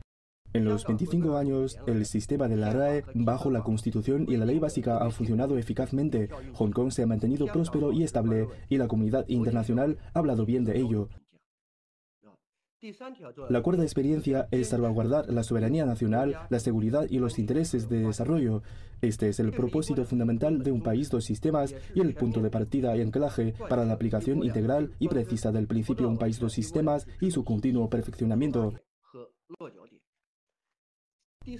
En 0.53 0.65
los 0.65 0.85
25 0.85 1.37
años, 1.37 1.77
el 1.87 2.05
sistema 2.05 2.49
de 2.49 2.57
la 2.57 2.73
RAE, 2.73 3.05
bajo 3.13 3.49
la 3.49 3.61
Constitución 3.61 4.25
y 4.27 4.35
la 4.35 4.45
ley 4.45 4.59
básica, 4.59 4.97
ha 4.97 5.09
funcionado 5.09 5.57
eficazmente. 5.57 6.27
Hong 6.55 6.71
Kong 6.71 6.91
se 6.91 7.03
ha 7.03 7.07
mantenido 7.07 7.47
próspero 7.47 7.93
y 7.93 8.03
estable, 8.03 8.47
y 8.67 8.77
la 8.77 8.89
comunidad 8.89 9.25
internacional 9.29 9.97
ha 10.13 10.19
hablado 10.19 10.45
bien 10.45 10.65
de 10.65 10.77
ello. 10.77 11.07
La 13.49 13.61
cuarta 13.61 13.83
experiencia 13.83 14.47
es 14.49 14.69
salvaguardar 14.69 15.31
la 15.31 15.43
soberanía 15.43 15.85
nacional, 15.85 16.35
la 16.49 16.59
seguridad 16.59 17.05
y 17.09 17.19
los 17.19 17.37
intereses 17.37 17.89
de 17.89 17.99
desarrollo. 17.99 18.63
Este 19.01 19.29
es 19.29 19.39
el 19.39 19.51
propósito 19.51 20.03
fundamental 20.03 20.63
de 20.63 20.71
un 20.71 20.81
país 20.81 21.11
dos 21.11 21.25
sistemas 21.25 21.75
y 21.93 22.01
el 22.01 22.15
punto 22.15 22.41
de 22.41 22.49
partida 22.49 22.95
y 22.97 23.01
anclaje 23.01 23.53
para 23.69 23.85
la 23.85 23.93
aplicación 23.93 24.43
integral 24.43 24.93
y 24.97 25.09
precisa 25.09 25.51
del 25.51 25.67
principio 25.67 26.09
un 26.09 26.17
país 26.17 26.39
dos 26.39 26.53
sistemas 26.53 27.07
y 27.19 27.29
su 27.29 27.43
continuo 27.43 27.87
perfeccionamiento. 27.87 28.73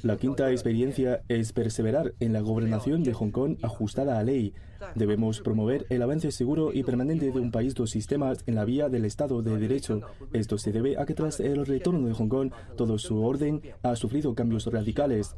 La 0.03 0.17
quinta 0.17 0.51
experiencia 0.51 1.23
es 1.27 1.53
perseverar 1.53 2.13
en 2.19 2.33
la 2.33 2.41
gobernación 2.41 3.01
de 3.03 3.13
Hong 3.13 3.31
Kong 3.31 3.57
ajustada 3.63 4.19
a 4.19 4.23
ley. 4.23 4.53
Debemos 4.93 5.41
promover 5.41 5.87
el 5.89 6.03
avance 6.03 6.31
seguro 6.31 6.71
y 6.71 6.83
permanente 6.83 7.31
de 7.31 7.39
un 7.39 7.51
país 7.51 7.73
dos 7.73 7.89
sistemas 7.89 8.43
en 8.45 8.55
la 8.55 8.65
vía 8.65 8.89
del 8.89 9.05
Estado 9.05 9.41
de 9.41 9.57
Derecho. 9.57 10.01
Esto 10.33 10.59
se 10.59 10.71
debe 10.71 10.99
a 10.99 11.05
que 11.07 11.15
tras 11.15 11.39
el 11.39 11.65
retorno 11.65 12.07
de 12.07 12.13
Hong 12.13 12.29
Kong, 12.29 12.51
todo 12.77 12.99
su 12.99 13.23
orden 13.23 13.61
ha 13.81 13.95
sufrido 13.95 14.35
cambios 14.35 14.67
radicales. 14.67 15.35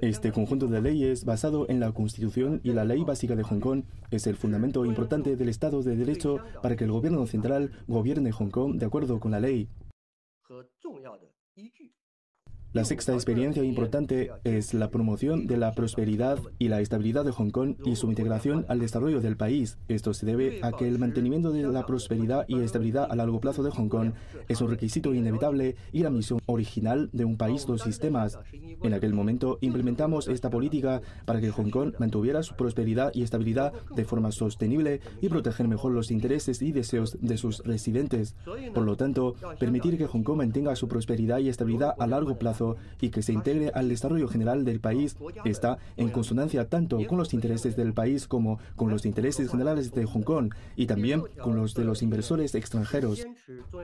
Este 0.00 0.32
conjunto 0.32 0.66
de 0.66 0.80
leyes 0.80 1.24
basado 1.24 1.68
en 1.68 1.78
la 1.78 1.92
Constitución 1.92 2.60
y 2.64 2.72
la 2.72 2.84
Ley 2.84 3.04
Básica 3.04 3.36
de 3.36 3.44
Hong 3.44 3.60
Kong 3.60 3.84
es 4.10 4.26
el 4.26 4.36
fundamento 4.36 4.84
importante 4.84 5.36
del 5.36 5.48
Estado 5.48 5.82
de 5.82 5.94
Derecho 5.94 6.38
para 6.60 6.74
que 6.74 6.84
el 6.84 6.92
gobierno 6.92 7.24
central 7.26 7.70
gobierne 7.86 8.32
Hong 8.32 8.50
Kong 8.50 8.78
de 8.78 8.86
acuerdo 8.86 9.20
con 9.20 9.30
la 9.30 9.40
ley. 9.40 9.68
La 12.72 12.84
sexta 12.84 13.14
experiencia 13.14 13.64
importante 13.64 14.30
es 14.44 14.74
la 14.74 14.92
promoción 14.92 15.48
de 15.48 15.56
la 15.56 15.72
prosperidad 15.72 16.38
y 16.60 16.68
la 16.68 16.80
estabilidad 16.80 17.24
de 17.24 17.32
Hong 17.32 17.50
Kong 17.50 17.74
y 17.84 17.96
su 17.96 18.08
integración 18.08 18.64
al 18.68 18.78
desarrollo 18.78 19.20
del 19.20 19.36
país. 19.36 19.76
Esto 19.88 20.14
se 20.14 20.24
debe 20.24 20.60
a 20.62 20.70
que 20.70 20.86
el 20.86 21.00
mantenimiento 21.00 21.50
de 21.50 21.64
la 21.64 21.84
prosperidad 21.84 22.44
y 22.46 22.60
estabilidad 22.60 23.08
a 23.10 23.16
largo 23.16 23.40
plazo 23.40 23.64
de 23.64 23.72
Hong 23.72 23.88
Kong 23.88 24.12
es 24.46 24.60
un 24.60 24.70
requisito 24.70 25.12
inevitable 25.12 25.74
y 25.90 26.04
la 26.04 26.10
misión 26.10 26.38
original 26.46 27.10
de 27.12 27.24
un 27.24 27.36
país 27.36 27.66
dos 27.66 27.82
sistemas. 27.82 28.38
En 28.84 28.94
aquel 28.94 29.14
momento 29.14 29.58
implementamos 29.62 30.28
esta 30.28 30.48
política 30.48 31.02
para 31.24 31.40
que 31.40 31.50
Hong 31.50 31.70
Kong 31.70 31.94
mantuviera 31.98 32.44
su 32.44 32.54
prosperidad 32.54 33.10
y 33.14 33.22
estabilidad 33.22 33.72
de 33.96 34.04
forma 34.04 34.30
sostenible 34.30 35.00
y 35.20 35.28
proteger 35.28 35.66
mejor 35.66 35.90
los 35.90 36.12
intereses 36.12 36.62
y 36.62 36.70
deseos 36.70 37.18
de 37.20 37.36
sus 37.36 37.64
residentes. 37.64 38.36
Por 38.72 38.84
lo 38.84 38.96
tanto, 38.96 39.34
permitir 39.58 39.98
que 39.98 40.06
Hong 40.06 40.22
Kong 40.22 40.38
mantenga 40.38 40.76
su 40.76 40.86
prosperidad 40.86 41.40
y 41.40 41.48
estabilidad 41.48 41.96
a 41.98 42.06
largo 42.06 42.38
plazo 42.38 42.59
y 43.00 43.10
que 43.10 43.22
se 43.22 43.32
integre 43.32 43.70
al 43.74 43.88
desarrollo 43.88 44.28
general 44.28 44.64
del 44.64 44.80
país 44.80 45.16
está 45.44 45.78
en 45.96 46.10
consonancia 46.10 46.68
tanto 46.68 46.98
con 47.06 47.18
los 47.18 47.34
intereses 47.34 47.76
del 47.76 47.92
país 47.92 48.26
como 48.26 48.58
con 48.76 48.90
los 48.90 49.06
intereses 49.06 49.50
generales 49.50 49.92
de 49.92 50.04
Hong 50.04 50.22
Kong 50.22 50.52
y 50.76 50.86
también 50.86 51.22
con 51.42 51.56
los 51.56 51.74
de 51.74 51.84
los 51.84 52.02
inversores 52.02 52.54
extranjeros. 52.54 53.26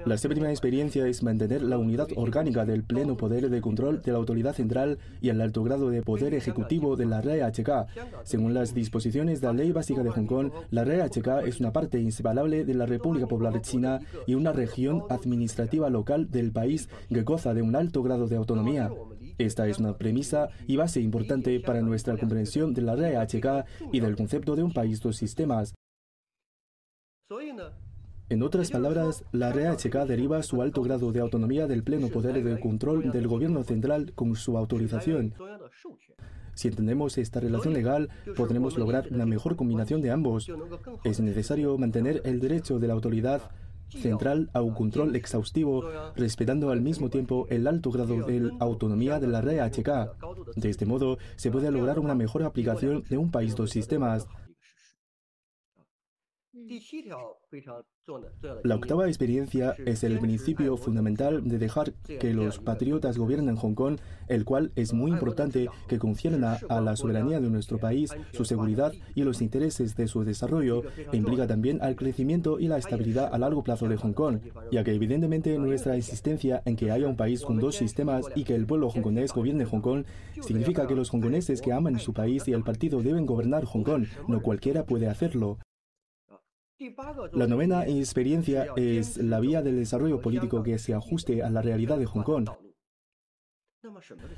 La 0.04 0.18
séptima 0.18 0.50
experiencia 0.50 1.06
es 1.06 1.22
mantener 1.22 1.62
la 1.62 1.78
unidad 1.78 2.08
orgánica 2.16 2.64
del 2.64 2.82
pleno 2.82 3.16
poder 3.16 3.48
de 3.48 3.60
control 3.60 4.02
de 4.02 4.12
la 4.12 4.18
autoridad 4.18 4.54
central 4.54 4.98
y 5.20 5.28
el 5.30 5.40
alto 5.40 5.62
grado 5.62 5.90
de 5.90 6.02
poder 6.02 6.34
ejecutivo 6.34 6.96
de 6.96 7.06
la 7.06 7.20
RHK. 7.20 7.86
Según 8.24 8.54
las 8.54 8.74
disposiciones 8.74 9.40
de 9.40 9.46
la 9.46 9.52
Ley 9.52 9.72
Básica 9.72 10.02
de 10.02 10.10
Hong 10.10 10.26
Kong, 10.26 10.50
la 10.70 10.84
RHK 10.84 11.46
es 11.46 11.60
una 11.60 11.72
parte 11.72 12.00
inseparable 12.00 12.64
de 12.64 12.74
la 12.74 12.86
República 12.86 13.26
Popular 13.26 13.60
China 13.62 14.00
y 14.26 14.34
una 14.34 14.52
región 14.52 15.04
administrativa 15.08 15.90
local 15.90 16.30
del 16.30 16.52
país 16.52 16.88
que 17.08 17.22
goza 17.22 17.54
de 17.54 17.62
un 17.62 17.76
alto 17.76 18.02
grado 18.02 18.28
de 18.28 18.36
autonomía 18.36 18.65
esta 19.38 19.66
es 19.68 19.78
una 19.78 19.96
premisa 19.96 20.48
y 20.66 20.76
base 20.76 21.00
importante 21.00 21.60
para 21.60 21.82
nuestra 21.82 22.16
comprensión 22.16 22.72
de 22.72 22.82
la 22.82 22.96
RHK 22.96 23.90
y 23.92 24.00
del 24.00 24.16
concepto 24.16 24.56
de 24.56 24.62
un 24.62 24.72
país 24.72 25.00
dos 25.00 25.16
sistemas. 25.16 25.74
En 28.28 28.42
otras 28.42 28.70
palabras, 28.70 29.24
la 29.32 29.52
RHK 29.52 30.06
deriva 30.06 30.42
su 30.42 30.60
alto 30.62 30.82
grado 30.82 31.12
de 31.12 31.20
autonomía 31.20 31.66
del 31.66 31.84
pleno 31.84 32.08
poder 32.08 32.42
de 32.42 32.58
control 32.58 33.12
del 33.12 33.28
gobierno 33.28 33.62
central 33.62 34.12
con 34.14 34.34
su 34.34 34.56
autorización. 34.56 35.34
Si 36.54 36.68
entendemos 36.68 37.18
esta 37.18 37.38
relación 37.38 37.74
legal, 37.74 38.08
podremos 38.34 38.78
lograr 38.78 39.08
una 39.10 39.26
mejor 39.26 39.56
combinación 39.56 40.00
de 40.00 40.10
ambos. 40.10 40.50
Es 41.04 41.20
necesario 41.20 41.76
mantener 41.76 42.22
el 42.24 42.40
derecho 42.40 42.78
de 42.78 42.88
la 42.88 42.94
autoridad 42.94 43.42
central 43.88 44.50
a 44.52 44.62
un 44.62 44.74
control 44.74 45.16
exhaustivo, 45.16 45.84
respetando 46.14 46.70
al 46.70 46.80
mismo 46.80 47.10
tiempo 47.10 47.46
el 47.50 47.66
alto 47.66 47.90
grado 47.90 48.22
de 48.22 48.50
autonomía 48.60 49.20
de 49.20 49.28
la 49.28 49.40
red 49.40 49.60
HK. 49.60 50.56
De 50.56 50.70
este 50.70 50.86
modo, 50.86 51.18
se 51.36 51.50
puede 51.50 51.70
lograr 51.70 51.98
una 51.98 52.14
mejor 52.14 52.42
aplicación 52.42 53.04
de 53.08 53.18
un 53.18 53.30
país 53.30 53.56
dos 53.56 53.70
sistemas. 53.70 54.26
La 58.64 58.76
octava 58.76 59.06
experiencia 59.08 59.74
es 59.84 60.04
el 60.04 60.18
principio 60.18 60.76
fundamental 60.76 61.46
de 61.46 61.58
dejar 61.58 61.92
que 61.92 62.32
los 62.32 62.58
patriotas 62.60 63.18
gobiernen 63.18 63.56
Hong 63.56 63.74
Kong, 63.74 63.98
el 64.28 64.44
cual 64.44 64.72
es 64.74 64.94
muy 64.94 65.10
importante 65.10 65.68
que 65.86 65.98
concierna 65.98 66.58
a 66.68 66.80
la 66.80 66.96
soberanía 66.96 67.40
de 67.40 67.50
nuestro 67.50 67.78
país, 67.78 68.14
su 68.32 68.44
seguridad 68.44 68.92
y 69.14 69.22
los 69.22 69.42
intereses 69.42 69.96
de 69.96 70.08
su 70.08 70.24
desarrollo, 70.24 70.82
e 71.12 71.16
implica 71.16 71.46
también 71.46 71.82
al 71.82 71.94
crecimiento 71.94 72.58
y 72.58 72.68
la 72.68 72.78
estabilidad 72.78 73.34
a 73.34 73.38
largo 73.38 73.62
plazo 73.62 73.88
de 73.88 73.96
Hong 73.96 74.14
Kong, 74.14 74.38
ya 74.72 74.82
que 74.82 74.94
evidentemente 74.94 75.58
nuestra 75.58 75.96
insistencia 75.96 76.62
en 76.64 76.76
que 76.76 76.90
haya 76.90 77.06
un 77.06 77.16
país 77.16 77.42
con 77.42 77.58
dos 77.58 77.76
sistemas 77.76 78.26
y 78.34 78.44
que 78.44 78.54
el 78.54 78.66
pueblo 78.66 78.88
hongkonés 78.88 79.32
gobierne 79.32 79.66
Hong 79.66 79.82
Kong 79.82 80.04
significa 80.40 80.86
que 80.86 80.94
los 80.94 81.12
hongkoneses 81.12 81.60
que 81.60 81.72
aman 81.72 81.98
su 81.98 82.14
país 82.14 82.48
y 82.48 82.52
el 82.52 82.64
partido 82.64 83.02
deben 83.02 83.26
gobernar 83.26 83.64
Hong 83.64 83.82
Kong, 83.82 84.06
no 84.26 84.40
cualquiera 84.40 84.86
puede 84.86 85.08
hacerlo. 85.08 85.58
La 87.32 87.46
novena 87.46 87.86
experiencia 87.86 88.66
es 88.76 89.16
la 89.16 89.40
vía 89.40 89.62
del 89.62 89.76
desarrollo 89.76 90.20
político 90.20 90.62
que 90.62 90.78
se 90.78 90.92
ajuste 90.92 91.42
a 91.42 91.48
la 91.48 91.62
realidad 91.62 91.98
de 91.98 92.04
Hong 92.04 92.22
Kong. 92.22 92.50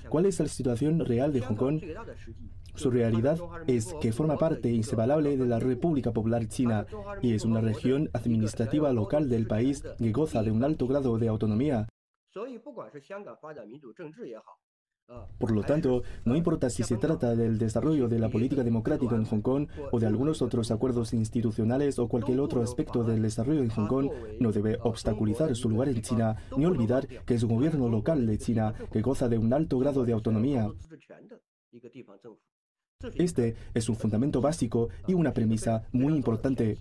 ¿Cuál 0.09 0.27
es 0.27 0.39
la 0.39 0.47
situación 0.47 1.05
real 1.05 1.33
de 1.33 1.41
Hong 1.41 1.57
Kong? 1.57 1.83
Su 2.75 2.91
realidad 2.91 3.39
es 3.67 3.93
que 4.01 4.13
forma 4.13 4.37
parte 4.37 4.71
inseparable 4.71 5.37
de 5.37 5.47
la 5.47 5.59
República 5.59 6.13
Popular 6.13 6.47
China 6.47 6.87
y 7.23 7.35
es 7.35 7.45
una 7.45 7.61
región 7.61 8.09
administrativa 8.13 8.93
local 8.93 9.29
del 9.29 9.49
país 9.49 9.83
que 9.99 10.13
goza 10.13 10.43
de 10.43 10.53
un 10.53 10.63
alto 10.63 10.87
grado 10.87 11.19
de 11.19 11.29
autonomía. 11.29 11.89
Por 15.39 15.53
lo 15.53 15.63
tanto, 15.63 16.03
no 16.25 16.37
importa 16.37 16.69
si 16.69 16.83
se 16.83 16.99
trata 16.99 17.35
del 17.35 17.59
desarrollo 17.59 18.09
de 18.09 18.19
la 18.19 18.29
política 18.29 18.63
democrática 18.63 19.15
en 19.17 19.25
Hong 19.25 19.41
Kong 19.41 19.69
o 19.91 19.99
de 19.99 20.07
algunos 20.07 20.43
otros 20.43 20.71
acuerdos 20.71 21.15
institucionales 21.15 21.99
o 21.99 22.09
cualquier 22.09 22.41
otro 22.41 22.63
aspecto 22.63 23.05
del 23.05 23.23
desarrollo 23.23 23.63
en 23.63 23.71
Hong 23.71 23.87
Kong, 23.87 24.11
no 24.39 24.53
debe 24.53 24.79
obstaculizar 24.83 25.55
su 25.57 25.71
lugar 25.71 25.89
en 25.89 26.03
China 26.03 26.37
ni 26.57 26.67
olvidar 26.67 27.09
que 27.25 27.35
es 27.35 27.43
un 27.43 27.55
gobierno 27.55 27.89
local 27.89 28.27
de 28.27 28.37
China 28.37 28.75
que 28.93 29.01
goza 29.01 29.29
de 29.29 29.39
un 29.39 29.53
alto 29.53 29.79
grado 29.79 30.05
de 30.05 30.13
autonomía. 30.13 30.69
Este 33.15 33.55
es 33.75 33.89
un 33.89 33.97
fundamento 33.97 34.41
básico 34.41 34.89
y 35.07 35.15
una 35.15 35.33
premisa 35.33 35.87
muy 35.93 36.15
importante. 36.15 36.79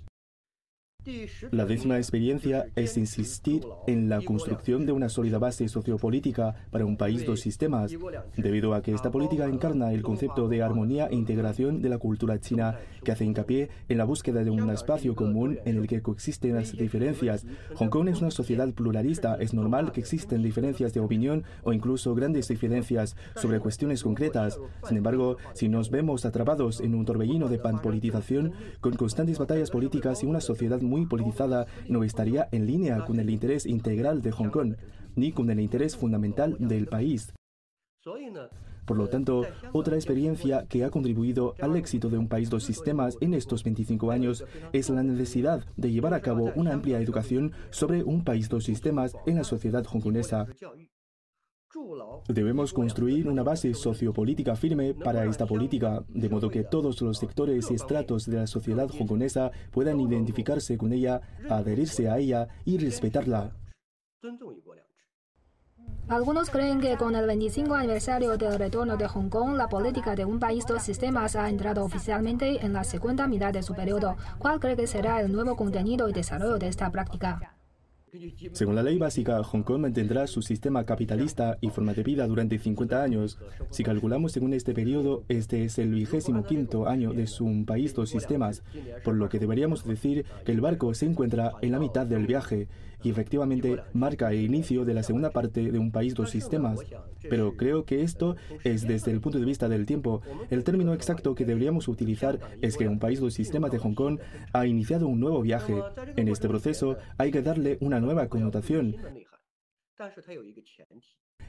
La 1.52 1.66
décima 1.66 1.96
experiencia 1.96 2.68
es 2.76 2.98
insistir 2.98 3.64
en 3.88 4.10
la 4.10 4.22
construcción 4.22 4.86
de 4.86 4.92
una 4.92 5.08
sólida 5.08 5.40
base 5.40 5.70
sociopolítica 5.70 6.56
para 6.70 6.86
un 6.86 6.98
país 6.98 7.26
dos 7.26 7.40
sistemas, 7.40 7.96
debido 8.36 8.74
a 8.74 8.82
que 8.82 8.92
esta 8.92 9.10
política 9.10 9.46
encarna 9.46 9.94
el 9.94 10.02
concepto 10.02 10.50
de 10.50 10.62
armonía 10.62 11.08
e 11.08 11.16
integración 11.16 11.82
de 11.82 11.88
la 11.88 11.98
cultura 11.98 12.42
china, 12.42 12.80
que 13.06 13.14
hace 13.14 13.24
hincapié 13.24 13.70
en 13.88 13.98
la 13.98 14.04
búsqueda 14.04 14.44
de 14.44 14.50
un 14.50 14.70
espacio 14.70 15.16
común 15.16 15.60
en 15.64 15.78
el 15.78 15.88
que 15.88 16.02
coexisten 16.02 16.56
las 16.56 16.76
diferencias. 16.76 17.46
Hong 17.76 17.88
Kong 17.88 18.10
es 18.10 18.20
una 18.20 18.32
sociedad 18.32 18.70
pluralista, 18.74 19.38
es 19.40 19.54
normal 19.54 19.94
que 19.94 20.02
existen 20.02 20.44
diferencias 20.44 20.94
de 20.94 21.00
opinión 21.00 21.46
o 21.64 21.72
incluso 21.72 22.16
grandes 22.16 22.50
diferencias 22.50 23.16
sobre 23.38 23.62
cuestiones 23.62 24.04
concretas. 24.04 24.60
Sin 24.86 24.98
embargo, 24.98 25.38
si 25.54 25.70
nos 25.70 25.90
vemos 25.90 26.26
atrapados 26.26 26.82
en 26.82 26.96
un 26.96 27.06
torbellino 27.06 27.48
de 27.48 27.60
panpolitización, 27.60 28.52
con 28.82 28.98
constantes 28.98 29.40
batallas 29.40 29.72
políticas 29.72 30.22
y 30.22 30.26
una 30.26 30.42
sociedad 30.42 30.82
muy 30.82 30.97
politizada 31.06 31.68
no 31.88 32.04
estaría 32.04 32.48
en 32.52 32.66
línea 32.66 33.06
con 33.06 33.20
el 33.20 33.30
interés 33.30 33.66
integral 33.66 34.22
de 34.22 34.32
Hong 34.32 34.50
Kong, 34.50 34.76
ni 35.16 35.32
con 35.32 35.50
el 35.50 35.60
interés 35.60 35.96
fundamental 35.96 36.56
del 36.60 36.88
país. 36.88 37.34
Por 38.86 38.98
lo 38.98 39.10
tanto, 39.10 39.46
otra 39.74 39.96
experiencia 39.96 40.66
que 40.70 40.86
ha 40.86 40.90
contribuido 40.90 41.56
al 41.60 41.76
éxito 41.76 42.10
de 42.10 42.18
un 42.18 42.30
país 42.30 42.50
dos 42.50 42.64
sistemas 42.64 43.18
en 43.20 43.34
estos 43.34 43.64
25 43.66 44.12
años 44.12 44.46
es 44.72 44.90
la 44.90 45.04
necesidad 45.04 45.66
de 45.76 45.92
llevar 45.92 46.14
a 46.14 46.22
cabo 46.22 46.54
una 46.56 46.72
amplia 46.72 47.02
educación 47.02 47.52
sobre 47.70 48.04
un 48.04 48.24
país 48.24 48.48
dos 48.48 48.64
sistemas 48.64 49.14
en 49.26 49.36
la 49.36 49.44
sociedad 49.44 49.86
hongkonesa. 49.92 50.48
Debemos 52.28 52.74
construir 52.74 53.28
una 53.28 53.44
base 53.44 53.74
sociopolítica 53.74 54.56
firme 54.56 54.94
para 54.94 55.26
esta 55.26 55.46
política, 55.46 56.04
de 56.08 56.30
modo 56.30 56.50
que 56.50 56.64
todos 56.64 57.02
los 57.02 57.18
sectores 57.18 57.70
y 57.72 57.76
estratos 57.76 58.26
de 58.26 58.38
la 58.38 58.48
sociedad 58.48 58.90
hongkonesa 58.90 59.52
puedan 59.72 60.00
identificarse 60.00 60.78
con 60.78 60.94
ella, 60.94 61.22
adherirse 61.50 62.10
a 62.10 62.18
ella 62.18 62.48
y 62.66 62.78
respetarla. 62.78 63.56
Algunos 66.10 66.50
creen 66.50 66.80
que 66.80 66.96
con 66.96 67.16
el 67.16 67.28
25 67.28 67.74
aniversario 67.74 68.38
del 68.38 68.58
retorno 68.58 68.96
de 68.96 69.10
Hong 69.10 69.30
Kong, 69.30 69.58
la 69.58 69.68
política 69.68 70.16
de 70.16 70.24
un 70.24 70.40
país 70.40 70.66
dos 70.66 70.82
sistemas 70.82 71.36
ha 71.36 71.50
entrado 71.50 71.84
oficialmente 71.84 72.66
en 72.66 72.72
la 72.72 72.86
segunda 72.86 73.28
mitad 73.28 73.52
de 73.52 73.62
su 73.62 73.76
periodo. 73.76 74.16
¿Cuál 74.40 74.62
cree 74.62 74.78
que 74.78 74.88
será 74.88 75.20
el 75.20 75.34
nuevo 75.34 75.58
contenido 75.58 76.08
y 76.08 76.14
desarrollo 76.14 76.58
de 76.60 76.70
esta 76.70 76.90
práctica? 76.92 77.57
Según 78.54 78.76
la 78.76 78.84
ley 78.84 78.98
básica, 78.98 79.44
Hong 79.44 79.64
Kong 79.64 79.82
mantendrá 79.82 80.28
su 80.28 80.42
sistema 80.42 80.86
capitalista 80.86 81.58
y 81.62 81.70
forma 81.70 81.94
de 81.94 82.04
vida 82.04 82.26
durante 82.26 82.58
50 82.58 83.04
años. 83.04 83.38
Si 83.70 83.84
calculamos 83.84 84.32
según 84.32 84.54
este 84.54 84.74
periodo, 84.74 85.24
este 85.28 85.66
es 85.66 85.78
el 85.78 85.94
vigésimo 85.94 86.46
quinto 86.46 86.88
año 86.88 87.12
de 87.12 87.28
su 87.28 87.66
país 87.66 87.94
dos 87.94 88.10
sistemas, 88.10 88.64
por 89.04 89.16
lo 89.16 89.30
que 89.30 89.40
deberíamos 89.40 89.86
decir 89.86 90.26
que 90.46 90.54
el 90.54 90.62
barco 90.62 90.94
se 90.94 91.06
encuentra 91.06 91.54
en 91.62 91.72
la 91.72 91.80
mitad 91.80 92.06
del 92.06 92.26
viaje 92.26 92.68
y 93.04 93.10
efectivamente 93.10 93.78
marca 93.94 94.32
el 94.32 94.44
inicio 94.44 94.86
de 94.86 94.94
la 94.94 95.04
segunda 95.04 95.30
parte 95.30 95.72
de 95.72 95.80
un 95.80 95.92
país 95.92 96.16
dos 96.16 96.30
sistemas. 96.30 96.80
Pero 97.30 97.56
creo 97.56 97.86
que 97.86 98.02
esto 98.02 98.36
es 98.64 98.88
desde 98.88 99.12
el 99.12 99.22
punto 99.22 99.40
de 99.40 99.46
vista 99.46 99.70
del 99.70 99.86
tiempo. 99.86 100.22
El 100.50 100.64
término 100.64 100.94
exacto 100.94 101.36
que 101.36 101.46
deberíamos 101.46 101.88
utilizar 101.88 102.40
es 102.62 102.78
que 102.78 102.88
un 102.88 103.00
país 103.00 103.20
dos 103.20 103.34
sistemas 103.34 103.72
de 103.72 103.80
Hong 103.80 103.94
Kong 103.94 104.20
ha 104.54 104.66
iniciado 104.66 105.08
un 105.08 105.20
nuevo 105.20 105.42
viaje. 105.42 105.76
En 106.16 106.28
este 106.28 106.48
proceso 106.48 106.98
hay 107.18 107.32
que 107.32 107.42
darle 107.42 107.78
una 107.82 107.97
nueva 108.00 108.28
connotación. 108.28 108.96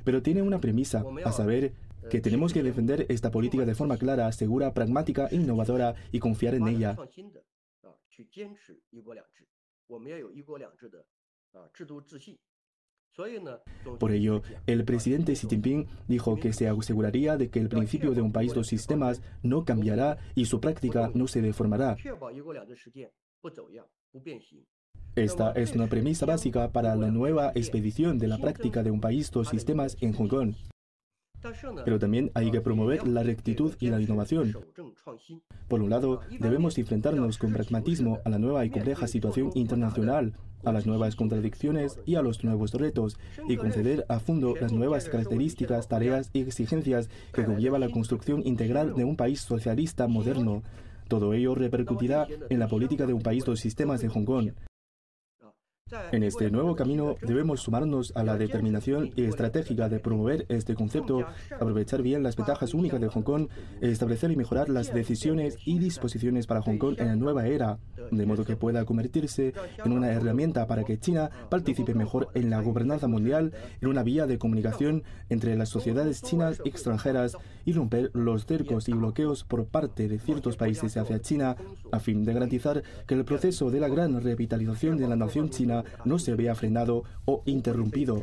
Pero 0.04 0.22
tiene 0.22 0.42
una 0.42 0.60
premisa, 0.60 1.04
a 1.24 1.32
saber, 1.32 1.72
que 2.10 2.20
tenemos 2.20 2.52
que 2.52 2.62
defender 2.62 3.06
esta 3.08 3.30
política 3.30 3.64
de 3.64 3.74
forma 3.74 3.98
clara, 3.98 4.30
segura, 4.32 4.72
pragmática, 4.72 5.28
innovadora 5.30 5.94
y 6.12 6.18
confiar 6.20 6.54
en 6.54 6.68
ella. 6.68 6.96
Por 13.98 14.12
ello, 14.12 14.42
el 14.66 14.84
presidente 14.84 15.32
Xi 15.32 15.48
Jinping 15.48 15.88
dijo 16.06 16.36
que 16.36 16.52
se 16.52 16.68
aseguraría 16.68 17.36
de 17.36 17.50
que 17.50 17.58
el 17.58 17.68
principio 17.68 18.12
de 18.12 18.22
un 18.22 18.32
país 18.32 18.54
dos 18.54 18.68
sistemas 18.68 19.22
no 19.42 19.64
cambiará 19.64 20.18
y 20.34 20.44
su 20.44 20.60
práctica 20.60 21.10
no 21.14 21.26
se 21.26 21.42
deformará. 21.42 21.96
Esta 25.18 25.50
es 25.50 25.74
una 25.74 25.88
premisa 25.88 26.26
básica 26.26 26.70
para 26.70 26.94
la 26.94 27.10
nueva 27.10 27.50
expedición 27.56 28.20
de 28.20 28.28
la 28.28 28.38
práctica 28.38 28.84
de 28.84 28.92
un 28.92 29.00
país 29.00 29.32
dos 29.32 29.48
sistemas 29.48 29.96
en 30.00 30.12
Hong 30.12 30.28
Kong. 30.28 30.54
Pero 31.84 31.98
también 31.98 32.30
hay 32.34 32.52
que 32.52 32.60
promover 32.60 33.04
la 33.04 33.24
rectitud 33.24 33.74
y 33.80 33.90
la 33.90 34.00
innovación. 34.00 34.56
Por 35.66 35.82
un 35.82 35.90
lado, 35.90 36.20
debemos 36.38 36.78
enfrentarnos 36.78 37.36
con 37.36 37.52
pragmatismo 37.52 38.20
a 38.24 38.30
la 38.30 38.38
nueva 38.38 38.64
y 38.64 38.70
compleja 38.70 39.08
situación 39.08 39.50
internacional, 39.56 40.34
a 40.64 40.70
las 40.70 40.86
nuevas 40.86 41.16
contradicciones 41.16 41.98
y 42.06 42.14
a 42.14 42.22
los 42.22 42.44
nuevos 42.44 42.72
retos, 42.74 43.18
y 43.48 43.56
conceder 43.56 44.06
a 44.08 44.20
fondo 44.20 44.54
las 44.60 44.72
nuevas 44.72 45.08
características, 45.08 45.88
tareas 45.88 46.30
y 46.32 46.42
exigencias 46.42 47.10
que 47.32 47.44
conlleva 47.44 47.80
la 47.80 47.90
construcción 47.90 48.46
integral 48.46 48.94
de 48.94 49.02
un 49.02 49.16
país 49.16 49.40
socialista 49.40 50.06
moderno. 50.06 50.62
Todo 51.08 51.34
ello 51.34 51.56
repercutirá 51.56 52.28
en 52.50 52.60
la 52.60 52.68
política 52.68 53.04
de 53.04 53.14
un 53.14 53.22
país 53.22 53.44
dos 53.44 53.58
sistemas 53.58 54.00
de 54.00 54.08
Hong 54.10 54.24
Kong. 54.24 54.50
En 56.12 56.22
este 56.22 56.50
nuevo 56.50 56.76
camino 56.76 57.16
debemos 57.22 57.60
sumarnos 57.60 58.12
a 58.14 58.22
la 58.22 58.36
determinación 58.36 59.10
estratégica 59.16 59.88
de 59.88 60.00
promover 60.00 60.44
este 60.48 60.74
concepto, 60.74 61.24
aprovechar 61.54 62.02
bien 62.02 62.22
las 62.22 62.36
ventajas 62.36 62.74
únicas 62.74 63.00
de 63.00 63.08
Hong 63.08 63.22
Kong, 63.22 63.48
establecer 63.80 64.30
y 64.30 64.36
mejorar 64.36 64.68
las 64.68 64.92
decisiones 64.92 65.56
y 65.64 65.78
disposiciones 65.78 66.46
para 66.46 66.62
Hong 66.62 66.78
Kong 66.78 66.96
en 66.98 67.06
la 67.06 67.16
nueva 67.16 67.46
era, 67.46 67.78
de 68.10 68.26
modo 68.26 68.44
que 68.44 68.56
pueda 68.56 68.84
convertirse 68.84 69.54
en 69.84 69.92
una 69.92 70.12
herramienta 70.12 70.66
para 70.66 70.84
que 70.84 70.98
China 70.98 71.30
participe 71.48 71.94
mejor 71.94 72.28
en 72.34 72.50
la 72.50 72.60
gobernanza 72.60 73.08
mundial, 73.08 73.52
en 73.80 73.88
una 73.88 74.02
vía 74.02 74.26
de 74.26 74.38
comunicación 74.38 75.04
entre 75.28 75.56
las 75.56 75.68
sociedades 75.68 76.22
chinas 76.22 76.60
y 76.64 76.68
extranjeras 76.68 77.36
y 77.64 77.72
romper 77.72 78.10
los 78.14 78.46
cercos 78.46 78.88
y 78.88 78.92
bloqueos 78.92 79.44
por 79.44 79.66
parte 79.66 80.08
de 80.08 80.18
ciertos 80.18 80.56
países 80.56 80.96
hacia 80.96 81.20
China, 81.20 81.56
a 81.92 82.00
fin 82.00 82.24
de 82.24 82.32
garantizar 82.32 82.82
que 83.06 83.14
el 83.14 83.24
proceso 83.24 83.70
de 83.70 83.80
la 83.80 83.88
gran 83.88 84.20
revitalización 84.22 84.96
de 84.96 85.08
la 85.08 85.16
nación 85.16 85.50
china 85.50 85.77
no 86.04 86.18
se 86.18 86.34
vea 86.34 86.54
frenado 86.54 87.04
o 87.24 87.42
interrumpido. 87.46 88.22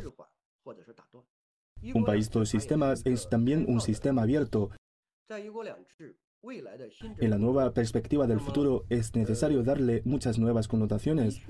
Un 1.94 2.04
país 2.04 2.30
dos 2.30 2.48
sistemas 2.48 3.02
es 3.04 3.28
también 3.28 3.66
un 3.68 3.80
sistema 3.80 4.22
abierto. 4.22 4.70
En 7.18 7.30
la 7.30 7.38
nueva 7.38 7.72
perspectiva 7.72 8.26
del 8.26 8.40
futuro 8.40 8.84
es 8.88 9.14
necesario 9.14 9.62
darle 9.62 10.02
muchas 10.04 10.38
nuevas 10.38 10.68
connotaciones. 10.68 11.40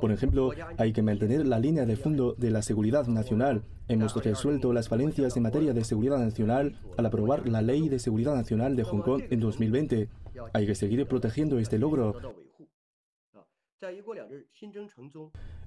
Por 0.00 0.12
ejemplo, 0.12 0.52
hay 0.76 0.92
que 0.92 1.02
mantener 1.02 1.46
la 1.46 1.58
línea 1.58 1.86
de 1.86 1.96
fondo 1.96 2.34
de 2.34 2.50
la 2.50 2.62
seguridad 2.62 3.06
nacional. 3.06 3.62
Hemos 3.88 4.14
resuelto 4.22 4.72
las 4.72 4.88
falencias 4.88 5.36
en 5.36 5.42
materia 5.42 5.72
de 5.72 5.84
seguridad 5.84 6.18
nacional 6.18 6.78
al 6.98 7.06
aprobar 7.06 7.48
la 7.48 7.62
Ley 7.62 7.88
de 7.88 7.98
Seguridad 7.98 8.34
Nacional 8.34 8.76
de 8.76 8.84
Hong 8.84 9.00
Kong 9.00 9.22
en 9.30 9.40
2020. 9.40 10.08
Hay 10.52 10.66
que 10.66 10.74
seguir 10.74 11.06
protegiendo 11.06 11.58
este 11.58 11.78
logro. 11.78 12.14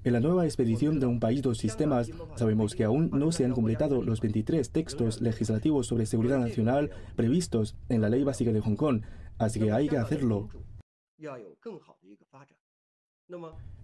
En 0.04 0.12
la 0.12 0.20
nueva 0.20 0.44
expedición 0.44 1.00
de 1.00 1.06
un 1.06 1.18
país 1.18 1.42
dos 1.42 1.58
sistemas, 1.58 2.10
sabemos 2.36 2.76
que 2.76 2.84
aún 2.84 3.10
no 3.10 3.32
se 3.32 3.44
han 3.44 3.52
completado 3.52 4.02
los 4.02 4.20
23 4.20 4.70
textos 4.70 5.20
legislativos 5.20 5.88
sobre 5.88 6.06
seguridad 6.06 6.38
nacional 6.38 6.90
previstos 7.16 7.76
en 7.88 8.00
la 8.02 8.08
Ley 8.08 8.22
Básica 8.22 8.52
de 8.52 8.60
Hong 8.60 8.76
Kong, 8.76 9.02
así 9.38 9.58
que 9.58 9.72
hay 9.72 9.88
que 9.88 9.96
hacerlo. 9.96 10.48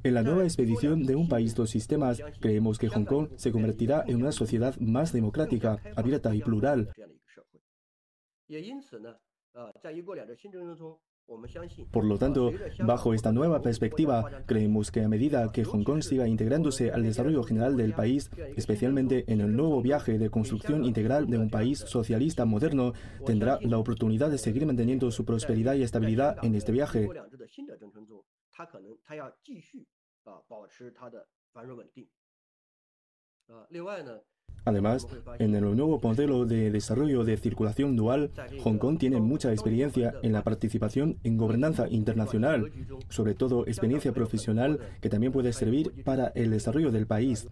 En 0.05 0.15
la 0.15 0.23
nueva 0.23 0.45
expedición 0.45 1.05
de 1.05 1.17
un 1.17 1.29
país 1.29 1.55
dos 1.57 1.71
sistemas, 1.71 2.23
creemos 2.41 2.79
que 2.79 2.89
Hong 2.89 3.07
Kong 3.07 3.31
se 3.37 3.51
convertirá 3.51 4.05
en 4.07 4.17
una 4.17 4.33
sociedad 4.33 4.77
más 4.79 5.13
democrática, 5.13 5.79
abierta 5.97 6.35
y 6.35 6.41
plural. 6.41 6.93
Por 11.91 12.05
lo 12.05 12.19
tanto, 12.19 12.53
bajo 12.85 13.15
esta 13.15 13.33
nueva 13.33 13.63
perspectiva, 13.63 14.43
creemos 14.47 14.91
que 14.91 15.03
a 15.03 15.09
medida 15.09 15.51
que 15.53 15.65
Hong 15.65 15.85
Kong 15.85 16.03
siga 16.03 16.27
integrándose 16.27 16.91
al 16.91 17.03
desarrollo 17.03 17.43
general 17.43 17.77
del 17.77 17.95
país, 17.95 18.31
especialmente 18.57 19.25
en 19.33 19.41
el 19.41 19.55
nuevo 19.55 19.81
viaje 19.83 20.19
de 20.19 20.31
construcción 20.31 20.85
integral 20.85 21.29
de 21.29 21.39
un 21.39 21.51
país 21.51 21.79
socialista 21.79 22.45
moderno, 22.45 22.93
tendrá 23.25 23.59
la 23.63 23.79
oportunidad 23.79 24.31
de 24.31 24.39
seguir 24.39 24.67
manteniendo 24.67 25.11
su 25.11 25.25
prosperidad 25.25 25.75
y 25.75 25.83
estabilidad 25.83 26.37
en 26.43 26.55
este 26.55 26.73
viaje. 26.73 27.09
Además, 34.65 35.07
en 35.39 35.55
el 35.55 35.63
nuevo 35.77 36.01
modelo 36.03 36.45
de 36.45 36.71
desarrollo 36.71 37.25
de 37.25 37.37
circulación 37.37 37.97
dual, 37.97 38.31
Hong 38.63 38.79
Kong 38.79 38.99
tiene 38.99 39.21
mucha 39.21 39.53
experiencia 39.53 40.15
en 40.23 40.33
la 40.33 40.43
participación 40.43 41.19
en 41.25 41.39
gobernanza 41.39 41.89
internacional, 41.89 42.71
sobre 43.09 43.35
todo 43.35 43.67
experiencia 43.67 44.13
profesional 44.13 44.79
que 45.01 45.09
también 45.09 45.33
puede 45.33 45.53
servir 45.53 46.05
para 46.05 46.29
el 46.29 46.51
desarrollo 46.51 46.91
del 46.91 47.07
país. 47.07 47.49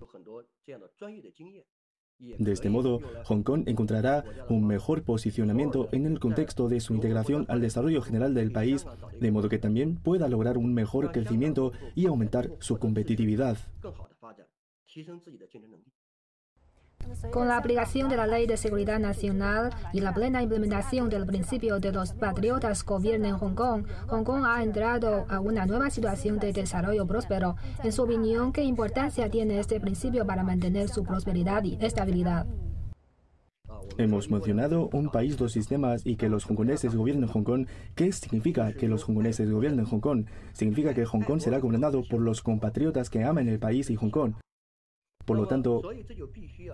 De 2.19 2.53
este 2.53 2.69
modo, 2.69 3.01
Hong 3.27 3.43
Kong 3.43 3.63
encontrará 3.67 4.25
un 4.49 4.67
mejor 4.67 5.05
posicionamiento 5.05 5.89
en 5.93 6.05
el 6.05 6.19
contexto 6.19 6.69
de 6.69 6.81
su 6.81 6.93
integración 6.95 7.47
al 7.49 7.61
desarrollo 7.61 8.03
general 8.03 8.35
del 8.35 8.51
país, 8.51 8.87
de 9.21 9.31
modo 9.31 9.49
que 9.49 9.59
también 9.59 9.97
pueda 9.97 10.29
lograr 10.29 10.59
un 10.59 10.75
mejor 10.75 11.13
crecimiento 11.13 11.73
y 11.95 12.07
aumentar 12.07 12.51
su 12.59 12.79
competitividad. 12.79 13.57
Con 17.33 17.49
la 17.49 17.57
aplicación 17.57 18.09
de 18.09 18.17
la 18.17 18.27
Ley 18.27 18.47
de 18.47 18.57
Seguridad 18.57 18.99
Nacional 18.99 19.71
y 19.93 20.01
la 20.01 20.15
plena 20.15 20.43
implementación 20.43 21.09
del 21.09 21.27
principio 21.27 21.79
de 21.79 21.93
los 21.93 22.13
patriotas 22.13 22.85
gobierno 22.85 23.29
en 23.29 23.39
Hong 23.39 23.55
Kong, 23.55 23.87
Hong 24.09 24.25
Kong 24.25 24.45
ha 24.47 24.63
entrado 24.63 25.27
a 25.29 25.41
una 25.41 25.67
nueva 25.67 25.91
situación 25.91 26.39
de 26.39 26.53
desarrollo 26.53 27.07
próspero. 27.07 27.57
En 27.83 27.93
su 27.93 28.03
opinión, 28.03 28.53
¿qué 28.53 28.63
importancia 28.63 29.31
tiene 29.31 29.59
este 29.59 29.81
principio 29.81 30.27
para 30.27 30.43
mantener 30.43 30.89
su 30.89 31.05
prosperidad 31.05 31.65
y 31.65 31.79
estabilidad? 31.81 32.47
Hemos 33.97 34.31
mencionado 34.31 34.89
un 34.93 35.11
país, 35.11 35.37
dos 35.37 35.53
sistemas 35.53 36.07
y 36.07 36.17
que 36.17 36.29
los 36.29 36.47
hongkoneses 36.47 36.95
gobiernen 36.95 37.29
Hong 37.29 37.43
Kong. 37.43 37.67
¿Qué 37.95 38.13
significa 38.13 38.73
que 38.73 38.89
los 38.89 39.05
hongkoneses 39.05 39.51
gobiernen 39.51 39.87
Hong 39.87 40.01
Kong? 40.01 40.27
Significa 40.53 40.95
que 40.95 41.05
Hong 41.05 41.23
Kong 41.23 41.41
será 41.41 41.59
gobernado 41.59 42.03
por 42.09 42.21
los 42.21 42.43
compatriotas 42.43 43.11
que 43.11 43.25
aman 43.25 43.49
el 43.49 43.59
país 43.59 43.91
y 43.91 43.97
Hong 43.97 44.11
Kong. 44.11 44.35
Por 45.29 45.37
lo 45.37 45.47
tanto, 45.47 45.83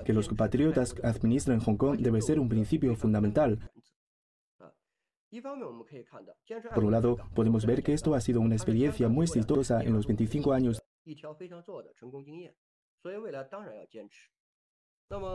que 0.04 0.12
los 0.12 0.28
compatriotas 0.28 0.94
administren 1.02 1.58
Hong 1.58 1.76
Kong 1.76 1.98
debe 1.98 2.22
ser 2.22 2.38
un 2.38 2.48
principio 2.48 2.94
fundamental. 2.94 3.58
Por 6.72 6.84
un 6.84 6.92
lado, 6.92 7.16
podemos 7.34 7.66
ver 7.66 7.82
que 7.82 7.94
esto 7.94 8.14
ha 8.14 8.20
sido 8.20 8.40
una 8.40 8.54
experiencia 8.54 9.08
muy 9.08 9.24
exitosa 9.24 9.82
en 9.82 9.94
los 9.94 10.06
25 10.06 10.52
años. 10.52 10.80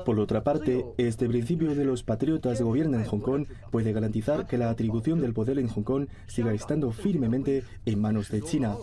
Por 0.05 0.19
otra 0.19 0.41
parte, 0.41 0.85
este 0.97 1.27
principio 1.27 1.75
de 1.75 1.83
los 1.83 2.03
patriotas 2.03 2.61
gobiernan 2.61 3.03
Hong 3.03 3.19
Kong 3.19 3.47
puede 3.69 3.91
garantizar 3.91 4.47
que 4.47 4.57
la 4.57 4.69
atribución 4.69 5.19
del 5.19 5.33
poder 5.33 5.59
en 5.59 5.67
Hong 5.67 5.83
Kong 5.83 6.07
siga 6.27 6.53
estando 6.53 6.93
firmemente 6.93 7.65
en 7.85 7.99
manos 7.99 8.29
de 8.29 8.41
China. 8.41 8.77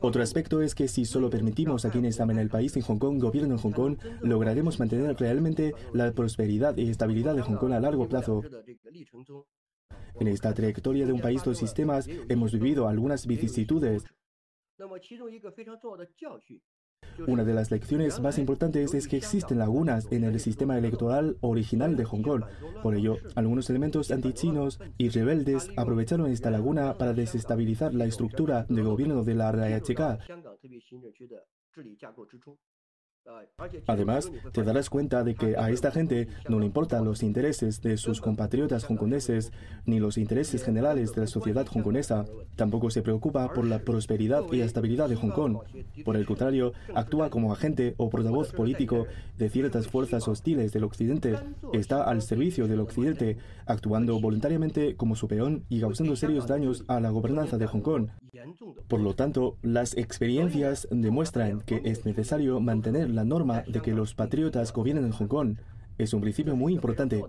Otro 0.00 0.22
aspecto 0.22 0.60
es 0.62 0.74
que 0.74 0.88
si 0.88 1.04
solo 1.04 1.30
permitimos 1.30 1.84
a 1.84 1.90
quienes 1.90 2.20
aman 2.20 2.38
el 2.38 2.48
país 2.48 2.76
en 2.76 2.82
Hong 2.82 2.98
Kong 2.98 3.20
gobiernen 3.20 3.58
Hong 3.58 3.72
Kong, 3.72 3.96
lograremos 4.22 4.78
mantener 4.78 5.16
realmente 5.16 5.74
la 5.92 6.12
prosperidad 6.12 6.76
y 6.76 6.90
estabilidad 6.90 7.34
de 7.34 7.42
Hong 7.42 7.56
Kong 7.56 7.72
a 7.72 7.80
largo 7.80 8.08
plazo. 8.08 8.42
En 10.18 10.28
esta 10.28 10.52
trayectoria 10.52 11.06
de 11.06 11.12
un 11.12 11.20
país 11.20 11.44
dos 11.44 11.58
sistemas 11.58 12.08
hemos 12.28 12.52
vivido 12.52 12.88
algunas 12.88 13.26
vicisitudes. 13.26 14.04
Una 17.26 17.44
de 17.44 17.54
las 17.54 17.70
lecciones 17.70 18.20
más 18.20 18.38
importantes 18.38 18.94
es 18.94 19.06
que 19.06 19.16
existen 19.16 19.58
lagunas 19.58 20.08
en 20.10 20.24
el 20.24 20.40
sistema 20.40 20.78
electoral 20.78 21.36
original 21.40 21.96
de 21.96 22.04
Hong 22.04 22.22
Kong. 22.22 22.44
Por 22.82 22.96
ello, 22.96 23.16
algunos 23.34 23.68
elementos 23.70 24.10
antichinos 24.10 24.80
y 24.98 25.08
rebeldes 25.08 25.70
aprovecharon 25.76 26.30
esta 26.30 26.50
laguna 26.50 26.96
para 26.98 27.12
desestabilizar 27.12 27.94
la 27.94 28.06
estructura 28.06 28.66
de 28.68 28.82
gobierno 28.82 29.24
de 29.24 29.34
la 29.34 29.52
RHK. 29.52 30.20
Además, 33.86 34.30
te 34.52 34.62
darás 34.62 34.90
cuenta 34.90 35.22
de 35.22 35.34
que 35.34 35.56
a 35.56 35.70
esta 35.70 35.90
gente 35.90 36.28
no 36.48 36.58
le 36.58 36.66
importan 36.66 37.04
los 37.04 37.22
intereses 37.22 37.80
de 37.80 37.96
sus 37.96 38.20
compatriotas 38.20 38.88
hongkoneses 38.88 39.52
ni 39.86 40.00
los 40.00 40.18
intereses 40.18 40.64
generales 40.64 41.14
de 41.14 41.22
la 41.22 41.26
sociedad 41.26 41.66
hongkonesa. 41.72 42.24
Tampoco 42.56 42.90
se 42.90 43.02
preocupa 43.02 43.52
por 43.52 43.66
la 43.66 43.80
prosperidad 43.80 44.44
y 44.50 44.60
estabilidad 44.60 45.08
de 45.08 45.16
Hong 45.16 45.30
Kong. 45.30 45.58
Por 46.04 46.16
el 46.16 46.26
contrario, 46.26 46.72
actúa 46.94 47.30
como 47.30 47.52
agente 47.52 47.94
o 47.96 48.10
portavoz 48.10 48.52
político 48.52 49.06
de 49.38 49.48
ciertas 49.48 49.86
fuerzas 49.88 50.26
hostiles 50.26 50.72
del 50.72 50.84
Occidente. 50.84 51.36
Está 51.72 52.02
al 52.04 52.22
servicio 52.22 52.66
del 52.66 52.80
Occidente, 52.80 53.38
actuando 53.66 54.20
voluntariamente 54.20 54.96
como 54.96 55.14
su 55.14 55.28
peón 55.28 55.64
y 55.68 55.80
causando 55.80 56.16
serios 56.16 56.46
daños 56.46 56.84
a 56.88 57.00
la 57.00 57.10
gobernanza 57.10 57.56
de 57.56 57.66
Hong 57.66 57.82
Kong. 57.82 58.08
Por 58.88 59.00
lo 59.00 59.14
tanto, 59.14 59.56
las 59.62 59.96
experiencias 59.96 60.88
demuestran 60.90 61.60
que 61.60 61.82
es 61.84 62.04
necesario 62.04 62.60
mantener 62.60 63.10
la 63.12 63.24
norma 63.24 63.62
de 63.66 63.80
que 63.80 63.92
los 63.92 64.14
patriotas 64.14 64.72
gobiernen 64.72 65.04
en 65.04 65.12
Hong 65.12 65.28
Kong. 65.28 65.56
Es 65.98 66.12
un 66.12 66.20
principio 66.20 66.56
muy 66.56 66.74
importante. 66.74 67.22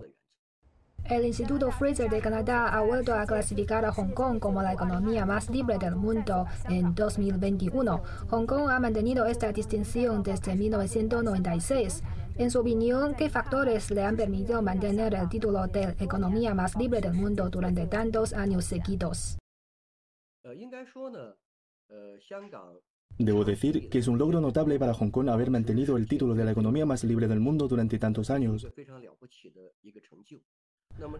El 1.04 1.26
Instituto 1.26 1.70
Fraser 1.70 2.08
de 2.08 2.20
Canadá 2.20 2.68
ha 2.68 2.80
vuelto 2.80 3.12
a 3.12 3.26
clasificar 3.26 3.84
a 3.84 3.92
Hong 3.92 4.12
Kong 4.12 4.38
como 4.38 4.62
la 4.62 4.72
economía 4.72 5.26
más 5.26 5.50
libre 5.50 5.76
del 5.76 5.96
mundo 5.96 6.46
en 6.70 6.94
2021. 6.94 8.02
Hong 8.30 8.46
Kong 8.46 8.70
ha 8.70 8.80
mantenido 8.80 9.26
esta 9.26 9.52
distinción 9.52 10.22
desde 10.22 10.56
1996. 10.56 12.02
En 12.36 12.50
su 12.50 12.60
opinión, 12.60 13.14
¿qué 13.14 13.28
factores 13.28 13.90
le 13.90 14.02
han 14.02 14.16
permitido 14.16 14.62
mantener 14.62 15.14
el 15.14 15.28
título 15.28 15.66
de 15.66 15.94
economía 16.00 16.54
más 16.54 16.74
libre 16.74 17.02
del 17.02 17.12
mundo 17.12 17.50
durante 17.50 17.86
tantos 17.86 18.32
años 18.32 18.64
seguidos? 18.64 19.36
Debo 23.18 23.44
decir 23.44 23.88
que 23.88 23.98
es 23.98 24.08
un 24.08 24.18
logro 24.18 24.40
notable 24.40 24.78
para 24.78 24.94
Hong 24.94 25.10
Kong 25.10 25.28
haber 25.28 25.50
mantenido 25.50 25.96
el 25.96 26.08
título 26.08 26.34
de 26.34 26.44
la 26.44 26.50
economía 26.50 26.84
más 26.84 27.04
libre 27.04 27.28
del 27.28 27.40
mundo 27.40 27.68
durante 27.68 27.98
tantos 27.98 28.30
años. 28.30 28.66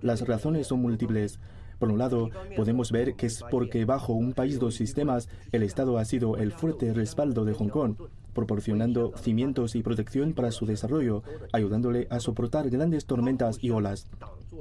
Las 0.02 0.26
razones 0.26 0.66
son 0.66 0.82
múltiples. 0.82 1.38
Por 1.78 1.90
un 1.90 1.98
lado, 1.98 2.30
podemos 2.56 2.92
ver 2.92 3.14
que 3.14 3.26
es 3.26 3.44
porque 3.50 3.84
bajo 3.84 4.12
un 4.12 4.32
país 4.32 4.58
dos 4.58 4.74
sistemas, 4.74 5.28
el 5.52 5.62
Estado 5.62 5.98
ha 5.98 6.04
sido 6.04 6.36
el 6.36 6.52
fuerte 6.52 6.92
respaldo 6.92 7.44
de 7.44 7.52
Hong 7.52 7.68
Kong, 7.68 7.96
proporcionando 8.32 9.12
cimientos 9.16 9.74
y 9.74 9.82
protección 9.82 10.32
para 10.32 10.52
su 10.52 10.66
desarrollo, 10.66 11.22
ayudándole 11.52 12.06
a 12.10 12.20
soportar 12.20 12.70
grandes 12.70 13.06
tormentas 13.06 13.58
y 13.60 13.70
olas. 13.70 14.08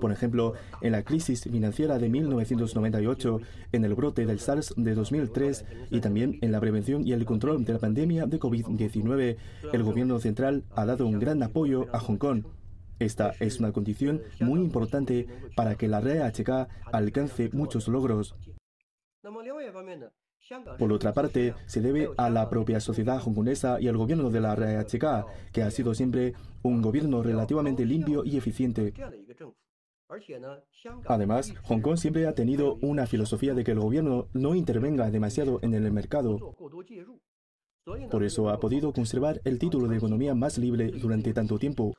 Por 0.04 0.12
ejemplo, 0.12 0.52
en 0.82 0.92
la 0.92 1.04
crisis 1.04 1.44
financiera 1.44 1.98
de 1.98 2.10
1998, 2.10 3.40
en 3.72 3.86
el 3.86 3.94
brote 3.96 4.26
del 4.26 4.42
SARS 4.42 4.74
de 4.76 4.96
2003 4.96 5.64
y 5.92 6.02
también 6.02 6.40
en 6.42 6.52
la 6.52 6.60
prevención 6.60 7.08
y 7.08 7.14
el 7.14 7.24
control 7.24 7.64
de 7.64 7.72
la 7.72 7.80
pandemia 7.80 8.26
de 8.26 8.38
COVID-19, 8.38 9.38
el 9.72 9.84
gobierno 9.84 10.20
central 10.20 10.66
ha 10.76 10.86
dado 10.86 11.08
un 11.08 11.20
gran 11.20 11.42
apoyo 11.42 11.86
a 11.94 12.00
Hong 12.00 12.18
Kong. 12.18 12.44
Esta 13.00 13.32
es 13.40 13.62
una 13.62 13.72
condición 13.72 14.22
muy 14.42 14.60
importante 14.60 15.26
para 15.56 15.76
que 15.76 15.88
la 15.88 16.02
RHK 16.02 16.68
alcance 16.92 17.50
muchos 17.54 17.88
logros. 17.88 18.36
Por 20.78 20.92
otra 20.92 21.14
parte, 21.14 21.54
se 21.66 21.80
debe 21.80 22.10
a 22.18 22.30
la 22.30 22.50
propia 22.50 22.80
sociedad 22.80 23.22
hongkonesa 23.26 23.80
y 23.80 23.88
al 23.88 23.98
gobierno 23.98 24.30
de 24.30 24.42
la 24.42 24.56
RHK, 24.56 25.52
que 25.54 25.64
ha 25.64 25.72
sido 25.72 25.94
siempre 25.94 26.34
un 26.64 26.82
gobierno 26.82 27.24
relativamente 27.24 27.86
limpio 27.86 28.24
y 28.26 28.38
eficiente. 28.38 28.94
Además, 31.06 31.54
Hong 31.64 31.82
Kong 31.82 31.98
siempre 31.98 32.28
ha 32.28 32.36
tenido 32.36 32.76
una 32.82 33.08
filosofía 33.08 33.54
de 33.54 33.64
que 33.64 33.72
el 33.72 33.80
gobierno 33.80 34.28
no 34.34 34.56
intervenga 34.56 35.10
demasiado 35.12 35.60
en 35.62 35.74
el 35.74 35.92
mercado. 35.92 36.56
Por 38.10 38.24
eso 38.24 38.50
ha 38.50 38.60
podido 38.60 38.94
conservar 38.94 39.42
el 39.44 39.60
título 39.60 39.88
de 39.88 39.98
economía 39.98 40.34
más 40.36 40.58
libre 40.58 40.92
durante 40.92 41.34
tanto 41.34 41.60
tiempo. 41.60 41.94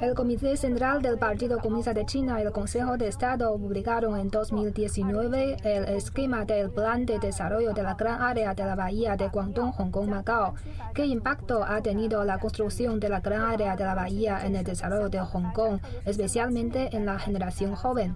El 0.00 0.14
Comité 0.14 0.56
Central 0.56 1.02
del 1.02 1.18
Partido 1.18 1.58
Comunista 1.58 1.92
de 1.92 2.06
China 2.06 2.38
y 2.40 2.44
el 2.44 2.52
Consejo 2.52 2.96
de 2.96 3.08
Estado 3.08 3.56
publicaron 3.58 4.16
en 4.16 4.28
2019 4.28 5.56
el 5.64 5.84
esquema 5.96 6.44
del 6.44 6.70
Plan 6.70 7.04
de 7.04 7.18
Desarrollo 7.18 7.72
de 7.72 7.82
la 7.82 7.94
Gran 7.94 8.22
Área 8.22 8.54
de 8.54 8.64
la 8.64 8.76
Bahía 8.76 9.16
de 9.16 9.28
Guangdong, 9.28 9.72
Hong 9.72 9.90
Kong, 9.90 10.08
Macao. 10.08 10.54
¿Qué 10.94 11.06
impacto 11.06 11.64
ha 11.64 11.82
tenido 11.82 12.22
la 12.24 12.38
construcción 12.38 13.00
de 13.00 13.08
la 13.08 13.20
Gran 13.20 13.42
Área 13.42 13.74
de 13.74 13.84
la 13.84 13.94
Bahía 13.94 14.46
en 14.46 14.54
el 14.54 14.64
desarrollo 14.64 15.08
de 15.08 15.18
Hong 15.18 15.52
Kong, 15.52 15.80
especialmente 16.04 16.96
en 16.96 17.04
la 17.04 17.18
generación 17.18 17.74
joven? 17.74 18.14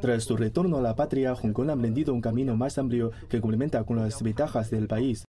Tras 0.00 0.24
su 0.24 0.36
retorno 0.36 0.78
a 0.78 0.82
la 0.82 0.94
patria, 0.94 1.34
Hong 1.34 1.52
Kong 1.52 1.70
ha 1.70 1.72
emprendido 1.72 2.14
un 2.14 2.20
camino 2.20 2.56
más 2.56 2.78
amplio 2.78 3.10
que 3.28 3.40
complementa 3.40 3.82
con 3.84 3.96
las 3.96 4.22
ventajas 4.22 4.70
del 4.70 4.86
país. 4.86 5.27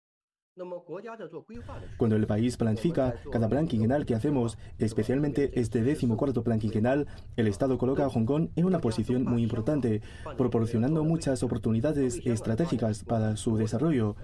Cuando 1.96 2.16
el 2.16 2.26
país 2.26 2.56
planifica 2.56 3.14
cada 3.30 3.48
plan 3.48 3.66
quinquenal 3.66 4.06
que 4.06 4.14
hacemos, 4.14 4.58
especialmente 4.78 5.58
este 5.60 5.82
décimo 5.82 6.16
cuarto 6.16 6.42
plan 6.42 6.58
quinquenal, 6.58 7.06
el 7.36 7.46
Estado 7.46 7.78
coloca 7.78 8.04
a 8.04 8.10
Hong 8.10 8.24
Kong 8.24 8.48
en 8.56 8.64
una 8.64 8.80
posición 8.80 9.24
muy 9.24 9.42
importante, 9.42 10.02
proporcionando 10.36 11.04
muchas 11.04 11.42
oportunidades 11.42 12.20
estratégicas 12.24 13.04
para 13.04 13.36
su 13.36 13.56
desarrollo. 13.56 14.16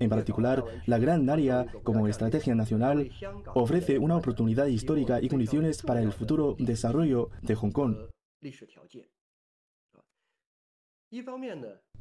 En 0.00 0.08
particular, 0.08 0.64
la 0.86 0.98
Gran 0.98 1.28
Área, 1.28 1.66
como 1.82 2.08
estrategia 2.08 2.54
nacional, 2.54 3.10
ofrece 3.54 3.98
una 3.98 4.16
oportunidad 4.16 4.66
histórica 4.66 5.20
y 5.20 5.28
condiciones 5.28 5.82
para 5.82 6.00
el 6.00 6.12
futuro 6.12 6.56
desarrollo 6.58 7.30
de 7.42 7.54
Hong 7.54 7.72
Kong. 7.72 7.96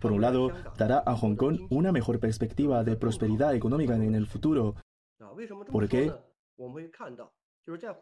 Por 0.02 0.12
un 0.12 0.22
lado, 0.22 0.52
dará 0.78 1.04
a 1.06 1.16
Hong 1.16 1.36
Kong 1.36 1.68
una 1.70 1.92
mejor 1.92 2.20
perspectiva 2.20 2.84
de 2.84 2.96
prosperidad 2.96 3.56
económica 3.56 3.96
en 3.96 4.16
el 4.16 4.28
futuro. 4.28 4.76
¿Por 5.72 5.88
qué? 5.88 6.12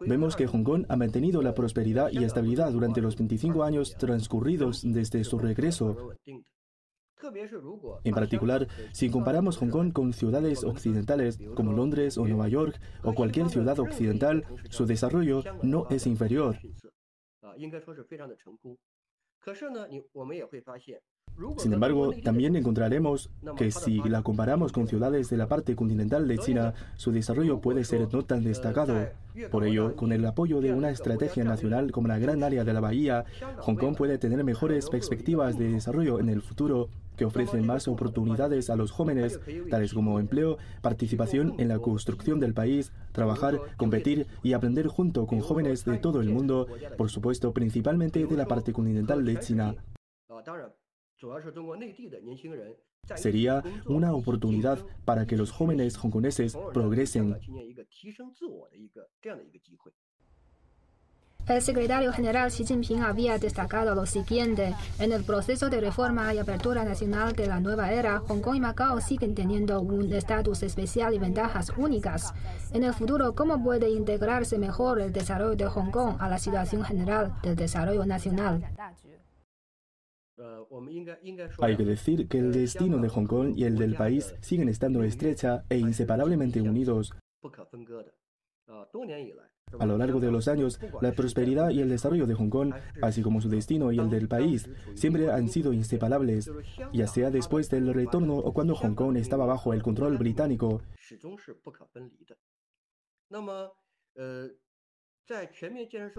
Vemos 0.01 0.35
que 0.35 0.47
Hong 0.47 0.63
Kong 0.63 0.85
ha 0.89 0.95
mantenido 0.95 1.41
la 1.41 1.53
prosperidad 1.53 2.11
y 2.11 2.23
estabilidad 2.23 2.71
durante 2.71 3.01
los 3.01 3.15
25 3.15 3.63
años 3.63 3.95
transcurridos 3.97 4.81
desde 4.83 5.23
su 5.23 5.39
regreso. 5.39 6.13
En 8.03 8.13
particular, 8.13 8.67
si 8.91 9.09
comparamos 9.09 9.57
Hong 9.57 9.69
Kong 9.69 9.93
con 9.93 10.11
ciudades 10.11 10.65
occidentales 10.65 11.39
como 11.55 11.71
Londres 11.71 12.17
o 12.17 12.27
Nueva 12.27 12.49
York 12.49 12.79
o 13.03 13.13
cualquier 13.13 13.49
ciudad 13.49 13.79
occidental, 13.79 14.45
su 14.69 14.85
desarrollo 14.85 15.43
no 15.61 15.87
es 15.89 16.05
inferior. 16.07 16.57
Sin 21.57 21.73
embargo, 21.73 22.13
también 22.23 22.55
encontraremos 22.55 23.31
que 23.57 23.71
si 23.71 23.97
la 24.03 24.21
comparamos 24.21 24.71
con 24.71 24.87
ciudades 24.87 25.29
de 25.29 25.37
la 25.37 25.47
parte 25.47 25.75
continental 25.75 26.27
de 26.27 26.37
China, 26.37 26.73
su 26.95 27.11
desarrollo 27.11 27.59
puede 27.59 27.83
ser 27.83 28.07
no 28.13 28.23
tan 28.23 28.43
destacado. 28.43 29.09
Por 29.49 29.65
ello, 29.65 29.95
con 29.95 30.11
el 30.11 30.23
apoyo 30.25 30.61
de 30.61 30.73
una 30.73 30.91
estrategia 30.91 31.43
nacional 31.43 31.91
como 31.91 32.07
la 32.07 32.19
Gran 32.19 32.43
Área 32.43 32.63
de 32.63 32.73
la 32.73 32.81
Bahía, 32.81 33.25
Hong 33.59 33.75
Kong 33.75 33.95
puede 33.95 34.19
tener 34.19 34.43
mejores 34.43 34.89
perspectivas 34.89 35.57
de 35.57 35.69
desarrollo 35.69 36.19
en 36.19 36.29
el 36.29 36.41
futuro 36.43 36.89
que 37.15 37.25
ofrecen 37.25 37.65
más 37.65 37.87
oportunidades 37.87 38.69
a 38.69 38.75
los 38.75 38.91
jóvenes, 38.91 39.39
tales 39.69 39.93
como 39.93 40.19
empleo, 40.19 40.57
participación 40.81 41.55
en 41.59 41.67
la 41.67 41.79
construcción 41.79 42.39
del 42.39 42.53
país, 42.53 42.91
trabajar, 43.11 43.59
competir 43.77 44.27
y 44.41 44.53
aprender 44.53 44.87
junto 44.87 45.27
con 45.27 45.39
jóvenes 45.39 45.85
de 45.85 45.97
todo 45.97 46.21
el 46.21 46.29
mundo, 46.29 46.67
por 46.97 47.09
supuesto 47.09 47.53
principalmente 47.53 48.25
de 48.25 48.37
la 48.37 48.47
parte 48.47 48.73
continental 48.73 49.25
de 49.25 49.39
China. 49.39 49.75
Sería 53.15 53.63
una 53.85 54.13
oportunidad 54.13 54.79
para 55.05 55.25
que 55.25 55.37
los 55.37 55.51
jóvenes 55.51 55.97
hongkoneses 55.97 56.57
progresen. 56.73 57.37
El 61.47 61.61
secretario 61.61 62.13
general 62.13 62.51
Xi 62.51 62.65
Jinping 62.65 63.01
había 63.01 63.37
destacado 63.37 63.93
lo 63.95 64.05
siguiente. 64.05 64.73
En 64.97 65.11
el 65.11 65.25
proceso 65.25 65.69
de 65.69 65.81
reforma 65.81 66.33
y 66.33 66.37
apertura 66.37 66.85
nacional 66.85 67.33
de 67.33 67.47
la 67.47 67.59
nueva 67.59 67.91
era, 67.91 68.19
Hong 68.19 68.39
Kong 68.39 68.55
y 68.55 68.59
Macao 68.61 69.01
siguen 69.01 69.35
teniendo 69.35 69.81
un 69.81 70.11
estatus 70.13 70.63
especial 70.63 71.13
y 71.13 71.19
ventajas 71.19 71.73
únicas. 71.75 72.33
En 72.71 72.83
el 72.85 72.93
futuro, 72.93 73.35
¿cómo 73.35 73.61
puede 73.61 73.89
integrarse 73.89 74.57
mejor 74.57 75.01
el 75.01 75.11
desarrollo 75.11 75.57
de 75.57 75.65
Hong 75.65 75.91
Kong 75.91 76.15
a 76.19 76.29
la 76.29 76.37
situación 76.37 76.83
general 76.85 77.33
del 77.43 77.57
desarrollo 77.57 78.05
nacional? 78.05 78.65
Hay 81.59 81.77
que 81.77 81.83
decir 81.83 82.27
que 82.29 82.39
el 82.39 82.53
destino 82.53 82.97
de 82.99 83.09
Hong 83.09 83.27
Kong 83.27 83.53
y 83.55 83.65
el 83.65 83.77
del 83.77 83.95
país 83.95 84.33
siguen 84.39 84.69
estando 84.69 85.03
estrecha 85.03 85.65
e 85.69 85.77
inseparablemente 85.77 86.61
unidos. 86.61 87.13
A 89.79 89.85
lo 89.85 89.97
largo 89.97 90.19
de 90.19 90.31
los 90.31 90.47
años, 90.47 90.79
la 91.01 91.13
prosperidad 91.13 91.69
y 91.69 91.81
el 91.81 91.89
desarrollo 91.89 92.27
de 92.27 92.35
Hong 92.35 92.49
Kong, 92.49 92.73
así 93.01 93.21
como 93.21 93.41
su 93.41 93.49
destino 93.49 93.91
y 93.91 93.99
el 93.99 94.09
del 94.09 94.27
país, 94.27 94.69
siempre 94.95 95.31
han 95.31 95.49
sido 95.49 95.73
inseparables, 95.73 96.51
ya 96.91 97.07
sea 97.07 97.31
después 97.31 97.69
del 97.69 97.93
retorno 97.93 98.37
o 98.37 98.53
cuando 98.53 98.75
Hong 98.75 98.95
Kong 98.95 99.17
estaba 99.17 99.45
bajo 99.45 99.73
el 99.73 99.81
control 99.81 100.17
británico. 100.17 100.81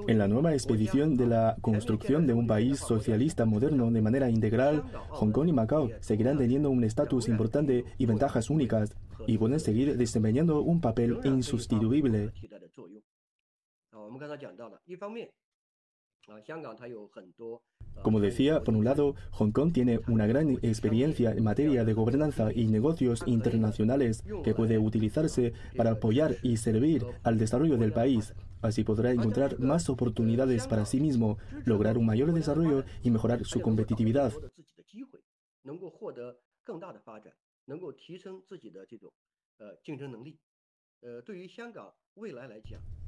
En 0.09 0.19
la 0.19 0.29
nueva 0.29 0.55
expedición 0.55 1.15
de 1.15 1.27
la 1.27 1.57
construcción 1.61 2.27
de 2.27 2.33
un 2.33 2.47
país 2.47 2.79
socialista 2.79 3.45
moderno 3.45 3.91
de 3.91 4.01
manera 4.01 4.31
integral, 4.31 4.83
Hong 5.11 5.31
Kong 5.31 5.49
y 5.49 5.53
Macao 5.53 5.91
seguirán 6.01 6.39
teniendo 6.39 6.71
un 6.71 6.85
estatus 6.85 7.29
importante 7.29 7.85
y 7.99 8.07
ventajas 8.07 8.49
únicas, 8.49 8.97
y 9.27 9.37
pueden 9.37 9.61
seguir 9.61 9.97
desempeñando 9.99 10.63
un 10.63 10.81
papel 10.81 11.19
insustituible. 11.25 12.33
Como 18.03 18.21
decía, 18.21 18.63
por 18.63 18.75
un 18.75 18.85
lado, 18.85 19.15
Hong 19.33 19.53
Kong 19.53 19.73
tiene 19.73 20.01
una 20.09 20.27
gran 20.27 20.51
experiencia 20.63 21.33
en 21.33 21.45
materia 21.45 21.85
de 21.85 21.93
gobernanza 21.93 22.53
y 22.53 22.67
negocios 22.67 23.23
internacionales 23.27 24.25
que 24.43 24.55
puede 24.55 24.79
utilizarse 24.79 25.53
para 25.77 25.93
apoyar 25.93 26.37
y 26.43 26.57
servir 26.57 27.05
al 27.23 27.39
desarrollo 27.39 27.77
del 27.77 27.93
país. 27.93 28.35
Así 28.63 28.83
podrá 28.85 29.13
encontrar 29.13 29.61
más 29.61 29.89
oportunidades 29.89 30.67
para 30.67 30.87
sí 30.87 30.99
mismo, 30.99 31.39
lograr 31.65 31.99
un 31.99 32.07
mayor 32.07 32.33
desarrollo 32.33 32.85
y 33.03 33.11
mejorar 33.11 33.45
su 33.45 33.61
competitividad. 33.61 34.33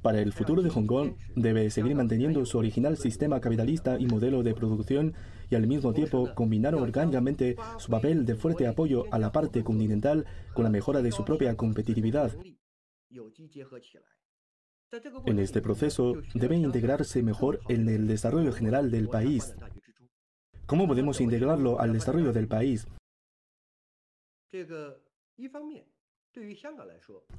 Para 0.01 0.19
el 0.19 0.31
futuro 0.33 0.61
de 0.61 0.69
Hong 0.69 0.85
Kong, 0.85 1.15
debe 1.35 1.69
seguir 1.69 1.95
manteniendo 1.95 2.45
su 2.45 2.57
original 2.57 2.97
sistema 2.97 3.41
capitalista 3.41 3.99
y 3.99 4.05
modelo 4.05 4.43
de 4.43 4.53
producción 4.53 5.15
y 5.49 5.55
al 5.55 5.65
mismo 5.65 5.93
tiempo 5.93 6.33
combinar 6.35 6.75
orgánicamente 6.75 7.55
su 7.77 7.89
papel 7.89 8.25
de 8.25 8.35
fuerte 8.35 8.67
apoyo 8.67 9.05
a 9.11 9.19
la 9.19 9.31
parte 9.31 9.63
continental 9.63 10.25
con 10.53 10.63
la 10.63 10.69
mejora 10.69 11.01
de 11.01 11.11
su 11.11 11.25
propia 11.25 11.55
competitividad. 11.55 12.35
En 15.25 15.39
este 15.39 15.61
proceso 15.61 16.13
debe 16.33 16.55
integrarse 16.55 17.23
mejor 17.23 17.59
en 17.67 17.89
el 17.89 18.07
desarrollo 18.07 18.51
general 18.53 18.91
del 18.91 19.09
país. 19.09 19.55
¿Cómo 20.65 20.87
podemos 20.87 21.19
integrarlo 21.21 21.79
al 21.79 21.93
desarrollo 21.93 22.31
del 22.31 22.47
país? 22.47 22.87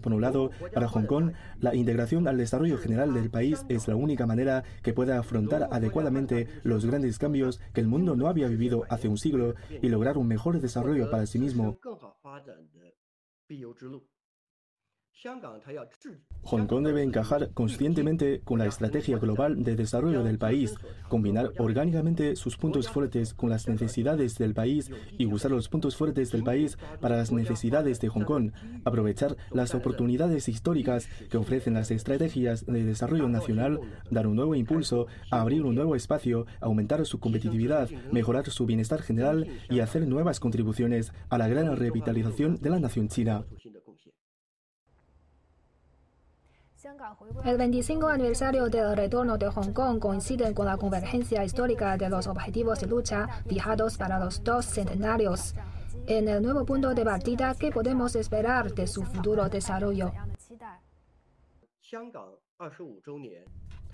Por 0.01 0.13
un 0.13 0.21
lado, 0.21 0.51
para 0.73 0.89
Hong 0.89 1.07
Kong, 1.07 1.33
la 1.61 1.75
integración 1.75 2.29
al 2.29 2.39
desarrollo 2.39 2.79
general 2.79 3.15
del 3.15 3.31
país 3.31 3.65
es 3.69 3.89
la 3.89 3.97
única 3.97 4.27
manera 4.27 4.65
que 4.83 4.93
pueda 4.93 5.19
afrontar 5.19 5.69
adecuadamente 5.71 6.49
los 6.65 6.87
grandes 6.87 7.19
cambios 7.19 7.61
que 7.73 7.81
el 7.81 7.89
mundo 7.89 8.17
no 8.17 8.29
había 8.29 8.49
vivido 8.49 8.85
hace 8.89 9.09
un 9.09 9.19
siglo 9.19 9.55
y 9.83 9.89
lograr 9.89 10.19
un 10.19 10.29
mejor 10.29 10.61
desarrollo 10.61 11.11
para 11.11 11.27
sí 11.27 11.39
mismo. 11.39 11.79
Hong 16.43 16.67
Kong 16.69 16.87
debe 16.87 17.03
encajar 17.03 17.51
conscientemente 17.53 18.41
con 18.45 18.61
la 18.61 18.67
estrategia 18.67 19.19
global 19.19 19.65
de 19.65 19.75
desarrollo 19.75 20.23
del 20.23 20.39
país, 20.39 20.77
combinar 21.09 21.51
orgánicamente 21.59 22.37
sus 22.37 22.57
puntos 22.57 22.89
fuertes 22.89 23.35
con 23.35 23.51
las 23.51 23.67
necesidades 23.67 24.39
del 24.39 24.55
país 24.55 24.93
y 25.19 25.27
usar 25.27 25.51
los 25.51 25.69
puntos 25.69 25.97
fuertes 25.97 26.31
del 26.31 26.45
país 26.45 26.79
para 27.01 27.17
las 27.17 27.33
necesidades 27.33 28.01
de 28.01 28.09
Hong 28.09 28.23
Kong, 28.23 28.53
aprovechar 28.85 29.37
las 29.51 29.75
oportunidades 29.75 30.49
históricas 30.49 31.09
que 31.29 31.37
ofrecen 31.37 31.75
las 31.75 31.91
estrategias 31.91 32.65
de 32.65 32.85
desarrollo 32.85 33.29
nacional, 33.29 33.81
dar 34.13 34.29
un 34.29 34.37
nuevo 34.37 34.55
impulso, 34.55 35.09
abrir 35.33 35.65
un 35.65 35.75
nuevo 35.75 35.97
espacio, 35.97 36.47
aumentar 36.61 37.05
su 37.07 37.19
competitividad, 37.19 37.91
mejorar 38.13 38.49
su 38.51 38.67
bienestar 38.67 39.03
general 39.03 39.49
y 39.69 39.81
hacer 39.81 40.07
nuevas 40.07 40.39
contribuciones 40.39 41.13
a 41.29 41.39
la 41.39 41.49
gran 41.49 41.77
revitalización 41.77 42.55
de 42.61 42.71
la 42.71 42.79
nación 42.79 43.09
china. 43.09 43.45
El 47.45 47.57
25 47.57 48.07
aniversario 48.07 48.69
del 48.69 48.97
retorno 48.97 49.37
de 49.37 49.49
Hong 49.49 49.73
Kong 49.73 49.99
coincide 49.99 50.55
con 50.55 50.67
la 50.67 50.77
convergencia 50.77 51.45
histórica 51.45 51.97
de 51.97 52.09
los 52.09 52.29
objetivos 52.29 52.81
de 52.81 52.87
lucha 52.87 53.43
fijados 53.49 53.99
para 53.99 54.21
los 54.21 54.45
dos 54.45 54.65
centenarios. 54.67 55.55
En 56.07 56.29
el 56.29 56.41
nuevo 56.41 56.65
punto 56.65 56.95
de 56.95 57.05
partida, 57.05 57.55
¿qué 57.59 57.73
podemos 57.73 58.15
esperar 58.15 58.73
de 58.75 58.87
su 58.87 59.03
futuro 59.03 59.49
desarrollo? 59.49 60.13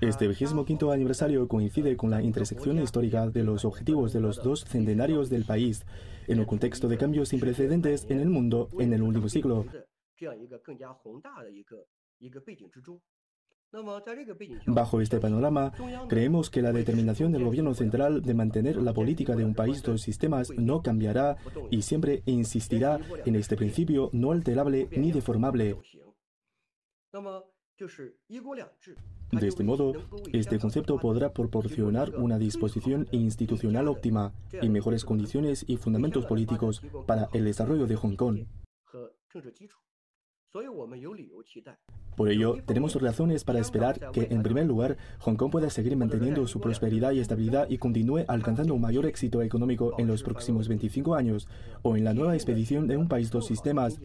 Este 0.00 0.26
25 0.26 0.90
aniversario 0.90 1.48
coincide 1.48 1.96
con 1.96 2.10
la 2.10 2.20
intersección 2.20 2.78
histórica 2.80 3.28
de 3.28 3.44
los 3.44 3.64
objetivos 3.64 4.12
de 4.12 4.20
los 4.20 4.42
dos 4.42 4.64
centenarios 4.64 5.30
del 5.30 5.46
país, 5.46 5.86
en 6.26 6.40
un 6.40 6.44
contexto 6.44 6.88
de 6.88 6.98
cambios 6.98 7.30
sin 7.30 7.40
precedentes 7.40 8.04
en 8.10 8.20
el 8.20 8.28
mundo 8.28 8.68
en 8.78 8.92
el 8.92 9.02
último 9.02 9.28
siglo. 9.28 9.64
Bajo 14.66 15.00
este 15.00 15.18
panorama, 15.18 15.72
creemos 16.08 16.48
que 16.48 16.62
la 16.62 16.72
determinación 16.72 17.32
del 17.32 17.44
gobierno 17.44 17.74
central 17.74 18.22
de 18.22 18.34
mantener 18.34 18.76
la 18.76 18.94
política 18.94 19.34
de 19.34 19.44
un 19.44 19.54
país 19.54 19.82
dos 19.82 20.00
sistemas 20.00 20.50
no 20.56 20.82
cambiará 20.82 21.36
y 21.70 21.82
siempre 21.82 22.22
insistirá 22.26 23.00
en 23.24 23.34
este 23.34 23.56
principio 23.56 24.10
no 24.12 24.30
alterable 24.30 24.88
ni 24.92 25.10
deformable. 25.10 25.76
De 29.32 29.48
este 29.48 29.64
modo, 29.64 29.94
este 30.32 30.60
concepto 30.60 30.98
podrá 30.98 31.32
proporcionar 31.32 32.14
una 32.14 32.38
disposición 32.38 33.08
institucional 33.10 33.88
óptima 33.88 34.32
y 34.62 34.68
mejores 34.68 35.04
condiciones 35.04 35.64
y 35.66 35.76
fundamentos 35.76 36.26
políticos 36.26 36.80
para 37.06 37.28
el 37.32 37.44
desarrollo 37.44 37.88
de 37.88 37.96
Hong 37.96 38.14
Kong. 38.14 38.46
Por 42.16 42.28
ello, 42.28 42.58
tenemos 42.64 42.94
razones 42.94 43.42
para 43.42 43.58
esperar 43.58 44.12
que, 44.12 44.28
en 44.30 44.44
primer 44.44 44.66
lugar, 44.66 44.96
Hong 45.18 45.34
Kong 45.34 45.50
pueda 45.50 45.68
seguir 45.68 45.96
manteniendo 45.96 46.46
su 46.46 46.60
prosperidad 46.60 47.10
y 47.10 47.18
estabilidad 47.18 47.68
y 47.68 47.78
continúe 47.78 48.24
alcanzando 48.28 48.72
un 48.72 48.80
mayor 48.80 49.04
éxito 49.06 49.42
económico 49.42 49.96
en 49.98 50.06
los 50.06 50.22
próximos 50.22 50.68
25 50.68 51.16
años, 51.16 51.48
o 51.82 51.96
en 51.96 52.04
la 52.04 52.14
nueva 52.14 52.34
expedición 52.34 52.86
de 52.86 52.96
un 52.96 53.08
país 53.08 53.32
dos 53.32 53.46
sistemas. 53.46 54.00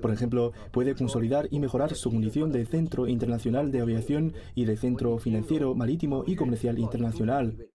Por 0.00 0.10
ejemplo, 0.10 0.52
puede 0.70 0.94
consolidar 0.94 1.48
y 1.50 1.60
mejorar 1.60 1.94
su 1.94 2.10
condición 2.10 2.50
de 2.50 2.64
centro 2.64 3.06
internacional 3.06 3.70
de 3.70 3.82
aviación 3.82 4.32
y 4.54 4.64
de 4.64 4.78
centro 4.78 5.18
financiero, 5.18 5.74
marítimo 5.74 6.24
y 6.26 6.34
comercial 6.34 6.78
internacional. 6.78 7.69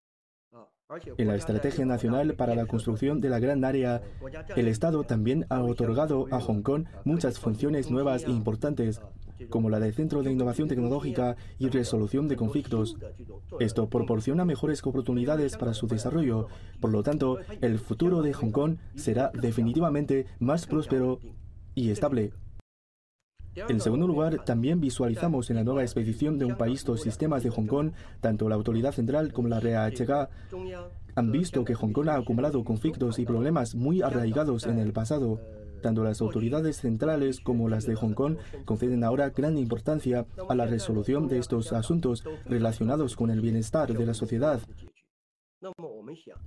En 1.18 1.28
la 1.28 1.36
Estrategia 1.36 1.84
Nacional 1.84 2.36
para 2.36 2.54
la 2.54 2.68
Construcción 2.68 3.20
de 3.20 3.30
la 3.30 3.40
Gran 3.40 3.66
Área, 3.66 4.04
el 4.56 4.68
Estado 4.68 5.04
también 5.04 5.48
ha 5.50 5.64
otorgado 5.64 6.28
a 6.30 6.40
Hong 6.40 6.62
Kong 6.62 6.86
muchas 7.06 7.40
funciones 7.40 7.90
nuevas 7.90 8.24
e 8.26 8.30
importantes, 8.30 9.02
como 9.50 9.72
la 9.72 9.80
de 9.80 9.92
Centro 9.94 10.22
de 10.22 10.32
Innovación 10.32 10.68
Tecnológica 10.68 11.38
y 11.58 11.70
Resolución 11.70 12.28
de 12.28 12.36
Conflictos. 12.36 12.98
Esto 13.60 13.90
proporciona 13.90 14.46
mejores 14.46 14.86
oportunidades 14.86 15.58
para 15.58 15.74
su 15.74 15.88
desarrollo. 15.88 16.50
Por 16.80 16.92
lo 16.92 17.02
tanto, 17.02 17.40
el 17.62 17.80
futuro 17.80 18.22
de 18.22 18.34
Hong 18.34 18.52
Kong 18.52 18.78
será 18.96 19.32
definitivamente 19.34 20.28
más 20.38 20.68
próspero 20.68 21.20
y 21.74 21.90
estable. 21.90 22.32
En 23.56 23.80
segundo 23.80 24.08
lugar, 24.08 24.44
también 24.44 24.82
visualizamos 24.82 25.50
en 25.50 25.56
la 25.56 25.64
nueva 25.64 25.84
expedición 25.84 26.38
de 26.38 26.46
un 26.46 26.58
país 26.58 26.84
dos 26.84 27.02
sistemas 27.02 27.44
de 27.44 27.50
Hong 27.50 27.68
Kong, 27.68 27.92
tanto 28.22 28.50
la 28.50 28.56
autoridad 28.56 28.92
central 28.92 29.32
como 29.32 29.48
la 29.48 29.60
RHK 29.60 30.30
han 31.16 31.32
visto 31.32 31.64
que 31.64 31.76
Hong 31.76 31.94
Kong 31.94 32.10
ha 32.10 32.16
acumulado 32.16 32.64
conflictos 32.64 33.20
y 33.20 33.26
problemas 33.26 33.74
muy 33.74 34.02
arraigados 34.02 34.66
en 34.66 34.80
el 34.80 34.92
pasado. 34.92 35.40
Tanto 35.82 36.04
las 36.04 36.20
autoridades 36.20 36.78
centrales 36.78 37.40
como 37.40 37.70
las 37.70 37.86
de 37.86 37.96
Hong 37.96 38.14
Kong 38.14 38.38
conceden 38.66 39.04
ahora 39.04 39.30
gran 39.30 39.58
importancia 39.58 40.26
a 40.50 40.56
la 40.56 40.66
resolución 40.66 41.28
de 41.28 41.38
estos 41.38 41.72
asuntos 41.74 42.24
relacionados 42.46 43.16
con 43.16 43.30
el 43.30 43.40
bienestar 43.40 43.94
de 43.94 44.06
la 44.06 44.14
sociedad. 44.14 44.60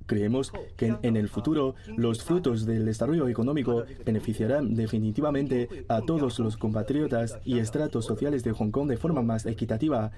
Creemos 0.06 0.52
que 0.76 0.94
en, 1.02 1.16
el 1.16 1.28
futuro 1.28 1.74
los 1.96 2.24
frutos 2.24 2.66
del 2.66 2.84
desarrollo 2.84 3.28
económico 3.28 3.84
beneficiarán 4.04 4.74
definitivamente 4.74 5.84
a 5.88 6.02
todos 6.02 6.38
los 6.38 6.56
compatriotas 6.56 7.38
y 7.44 7.58
estratos 7.58 8.04
sociales 8.04 8.44
de 8.44 8.52
Hong 8.52 8.70
Kong 8.70 8.88
de 8.88 8.96
forma 8.96 9.22
más 9.22 9.46
equitativa. 9.46 10.12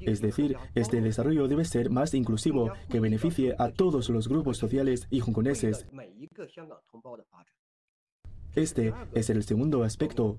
Es 0.00 0.20
decir, 0.20 0.56
este 0.74 1.00
desarrollo 1.00 1.48
debe 1.48 1.64
ser 1.64 1.90
más 1.90 2.14
inclusivo, 2.14 2.72
que 2.90 3.00
beneficie 3.00 3.54
a 3.58 3.70
todos 3.70 4.08
los 4.08 4.28
grupos 4.28 4.56
sociales 4.56 5.06
y 5.10 5.20
hongkoneses. 5.20 5.86
Este 8.54 8.94
es 9.12 9.30
el 9.30 9.42
segundo 9.42 9.82
aspecto. 9.82 10.36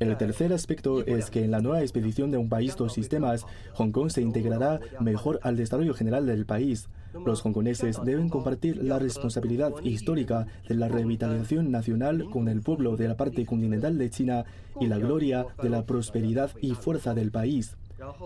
El 0.00 0.16
tercer 0.16 0.54
aspecto 0.54 1.04
es 1.04 1.28
que 1.28 1.44
en 1.44 1.50
la 1.50 1.60
nueva 1.60 1.82
expedición 1.82 2.30
de 2.30 2.38
un 2.38 2.48
país 2.48 2.76
dos 2.76 2.94
sistemas, 2.94 3.44
Hong 3.74 3.90
Kong 3.90 4.08
se 4.08 4.22
integrará 4.22 4.80
mejor 5.00 5.38
al 5.42 5.56
desarrollo 5.56 5.92
general 5.92 6.24
del 6.24 6.46
país. 6.46 6.88
Los 7.26 7.44
hongkoneses 7.44 8.02
deben 8.04 8.30
compartir 8.30 8.82
la 8.82 8.98
responsabilidad 8.98 9.72
histórica 9.82 10.46
de 10.66 10.76
la 10.76 10.88
revitalización 10.88 11.70
nacional 11.70 12.30
con 12.30 12.48
el 12.48 12.62
pueblo 12.62 12.96
de 12.96 13.08
la 13.08 13.18
parte 13.18 13.44
continental 13.44 13.98
de 13.98 14.08
China 14.08 14.44
y 14.80 14.86
la 14.86 14.96
gloria 14.98 15.46
de 15.62 15.68
la 15.68 15.84
prosperidad 15.84 16.50
y 16.62 16.70
fuerza 16.70 17.12
del 17.12 17.30
país. 17.30 17.76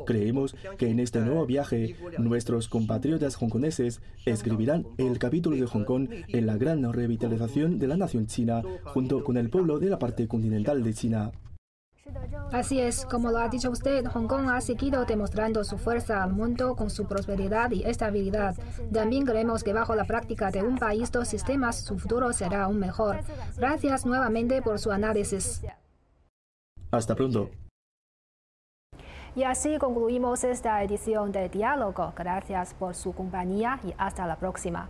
Creemos 0.06 0.54
que 0.78 0.88
en 0.88 1.00
este 1.00 1.20
nuevo 1.20 1.46
viaje 1.46 1.96
nuestros 2.18 2.68
compatriotas 2.68 3.36
hongkoneses 3.40 4.00
escribirán 4.26 4.86
el 4.98 5.18
capítulo 5.18 5.56
de 5.56 5.66
Hong 5.66 5.84
Kong 5.84 6.08
en 6.28 6.46
la 6.46 6.56
gran 6.56 6.92
revitalización 6.92 7.78
de 7.78 7.86
la 7.86 7.96
nación 7.96 8.26
china 8.26 8.62
junto 8.84 9.24
con 9.24 9.36
el 9.36 9.50
pueblo 9.50 9.78
de 9.78 9.90
la 9.90 9.98
parte 9.98 10.26
continental 10.28 10.82
de 10.82 10.94
China. 10.94 11.32
Así 12.52 12.80
es, 12.80 13.04
como 13.04 13.30
lo 13.30 13.38
ha 13.38 13.48
dicho 13.48 13.70
usted, 13.70 14.04
Hong 14.06 14.26
Kong 14.26 14.48
ha 14.48 14.60
seguido 14.60 15.04
demostrando 15.04 15.62
su 15.62 15.78
fuerza 15.78 16.24
al 16.24 16.32
mundo 16.32 16.74
con 16.74 16.90
su 16.90 17.06
prosperidad 17.06 17.70
y 17.70 17.84
estabilidad. 17.84 18.56
También 18.92 19.24
creemos 19.24 19.62
que 19.62 19.72
bajo 19.72 19.94
la 19.94 20.04
práctica 20.04 20.50
de 20.50 20.62
un 20.62 20.76
país 20.76 21.12
dos 21.12 21.28
sistemas, 21.28 21.80
su 21.80 21.98
futuro 21.98 22.32
será 22.32 22.64
aún 22.64 22.80
mejor. 22.80 23.20
Gracias 23.56 24.04
nuevamente 24.04 24.62
por 24.62 24.80
su 24.80 24.90
análisis. 24.90 25.62
Hasta 26.90 27.14
pronto. 27.14 27.50
Y 29.36 29.44
así 29.44 29.78
concluimos 29.78 30.42
esta 30.42 30.82
edición 30.82 31.30
de 31.30 31.48
Diálogo. 31.48 32.12
Gracias 32.16 32.74
por 32.74 32.94
su 32.94 33.12
compañía 33.14 33.78
y 33.84 33.94
hasta 33.96 34.26
la 34.26 34.36
próxima. 34.36 34.88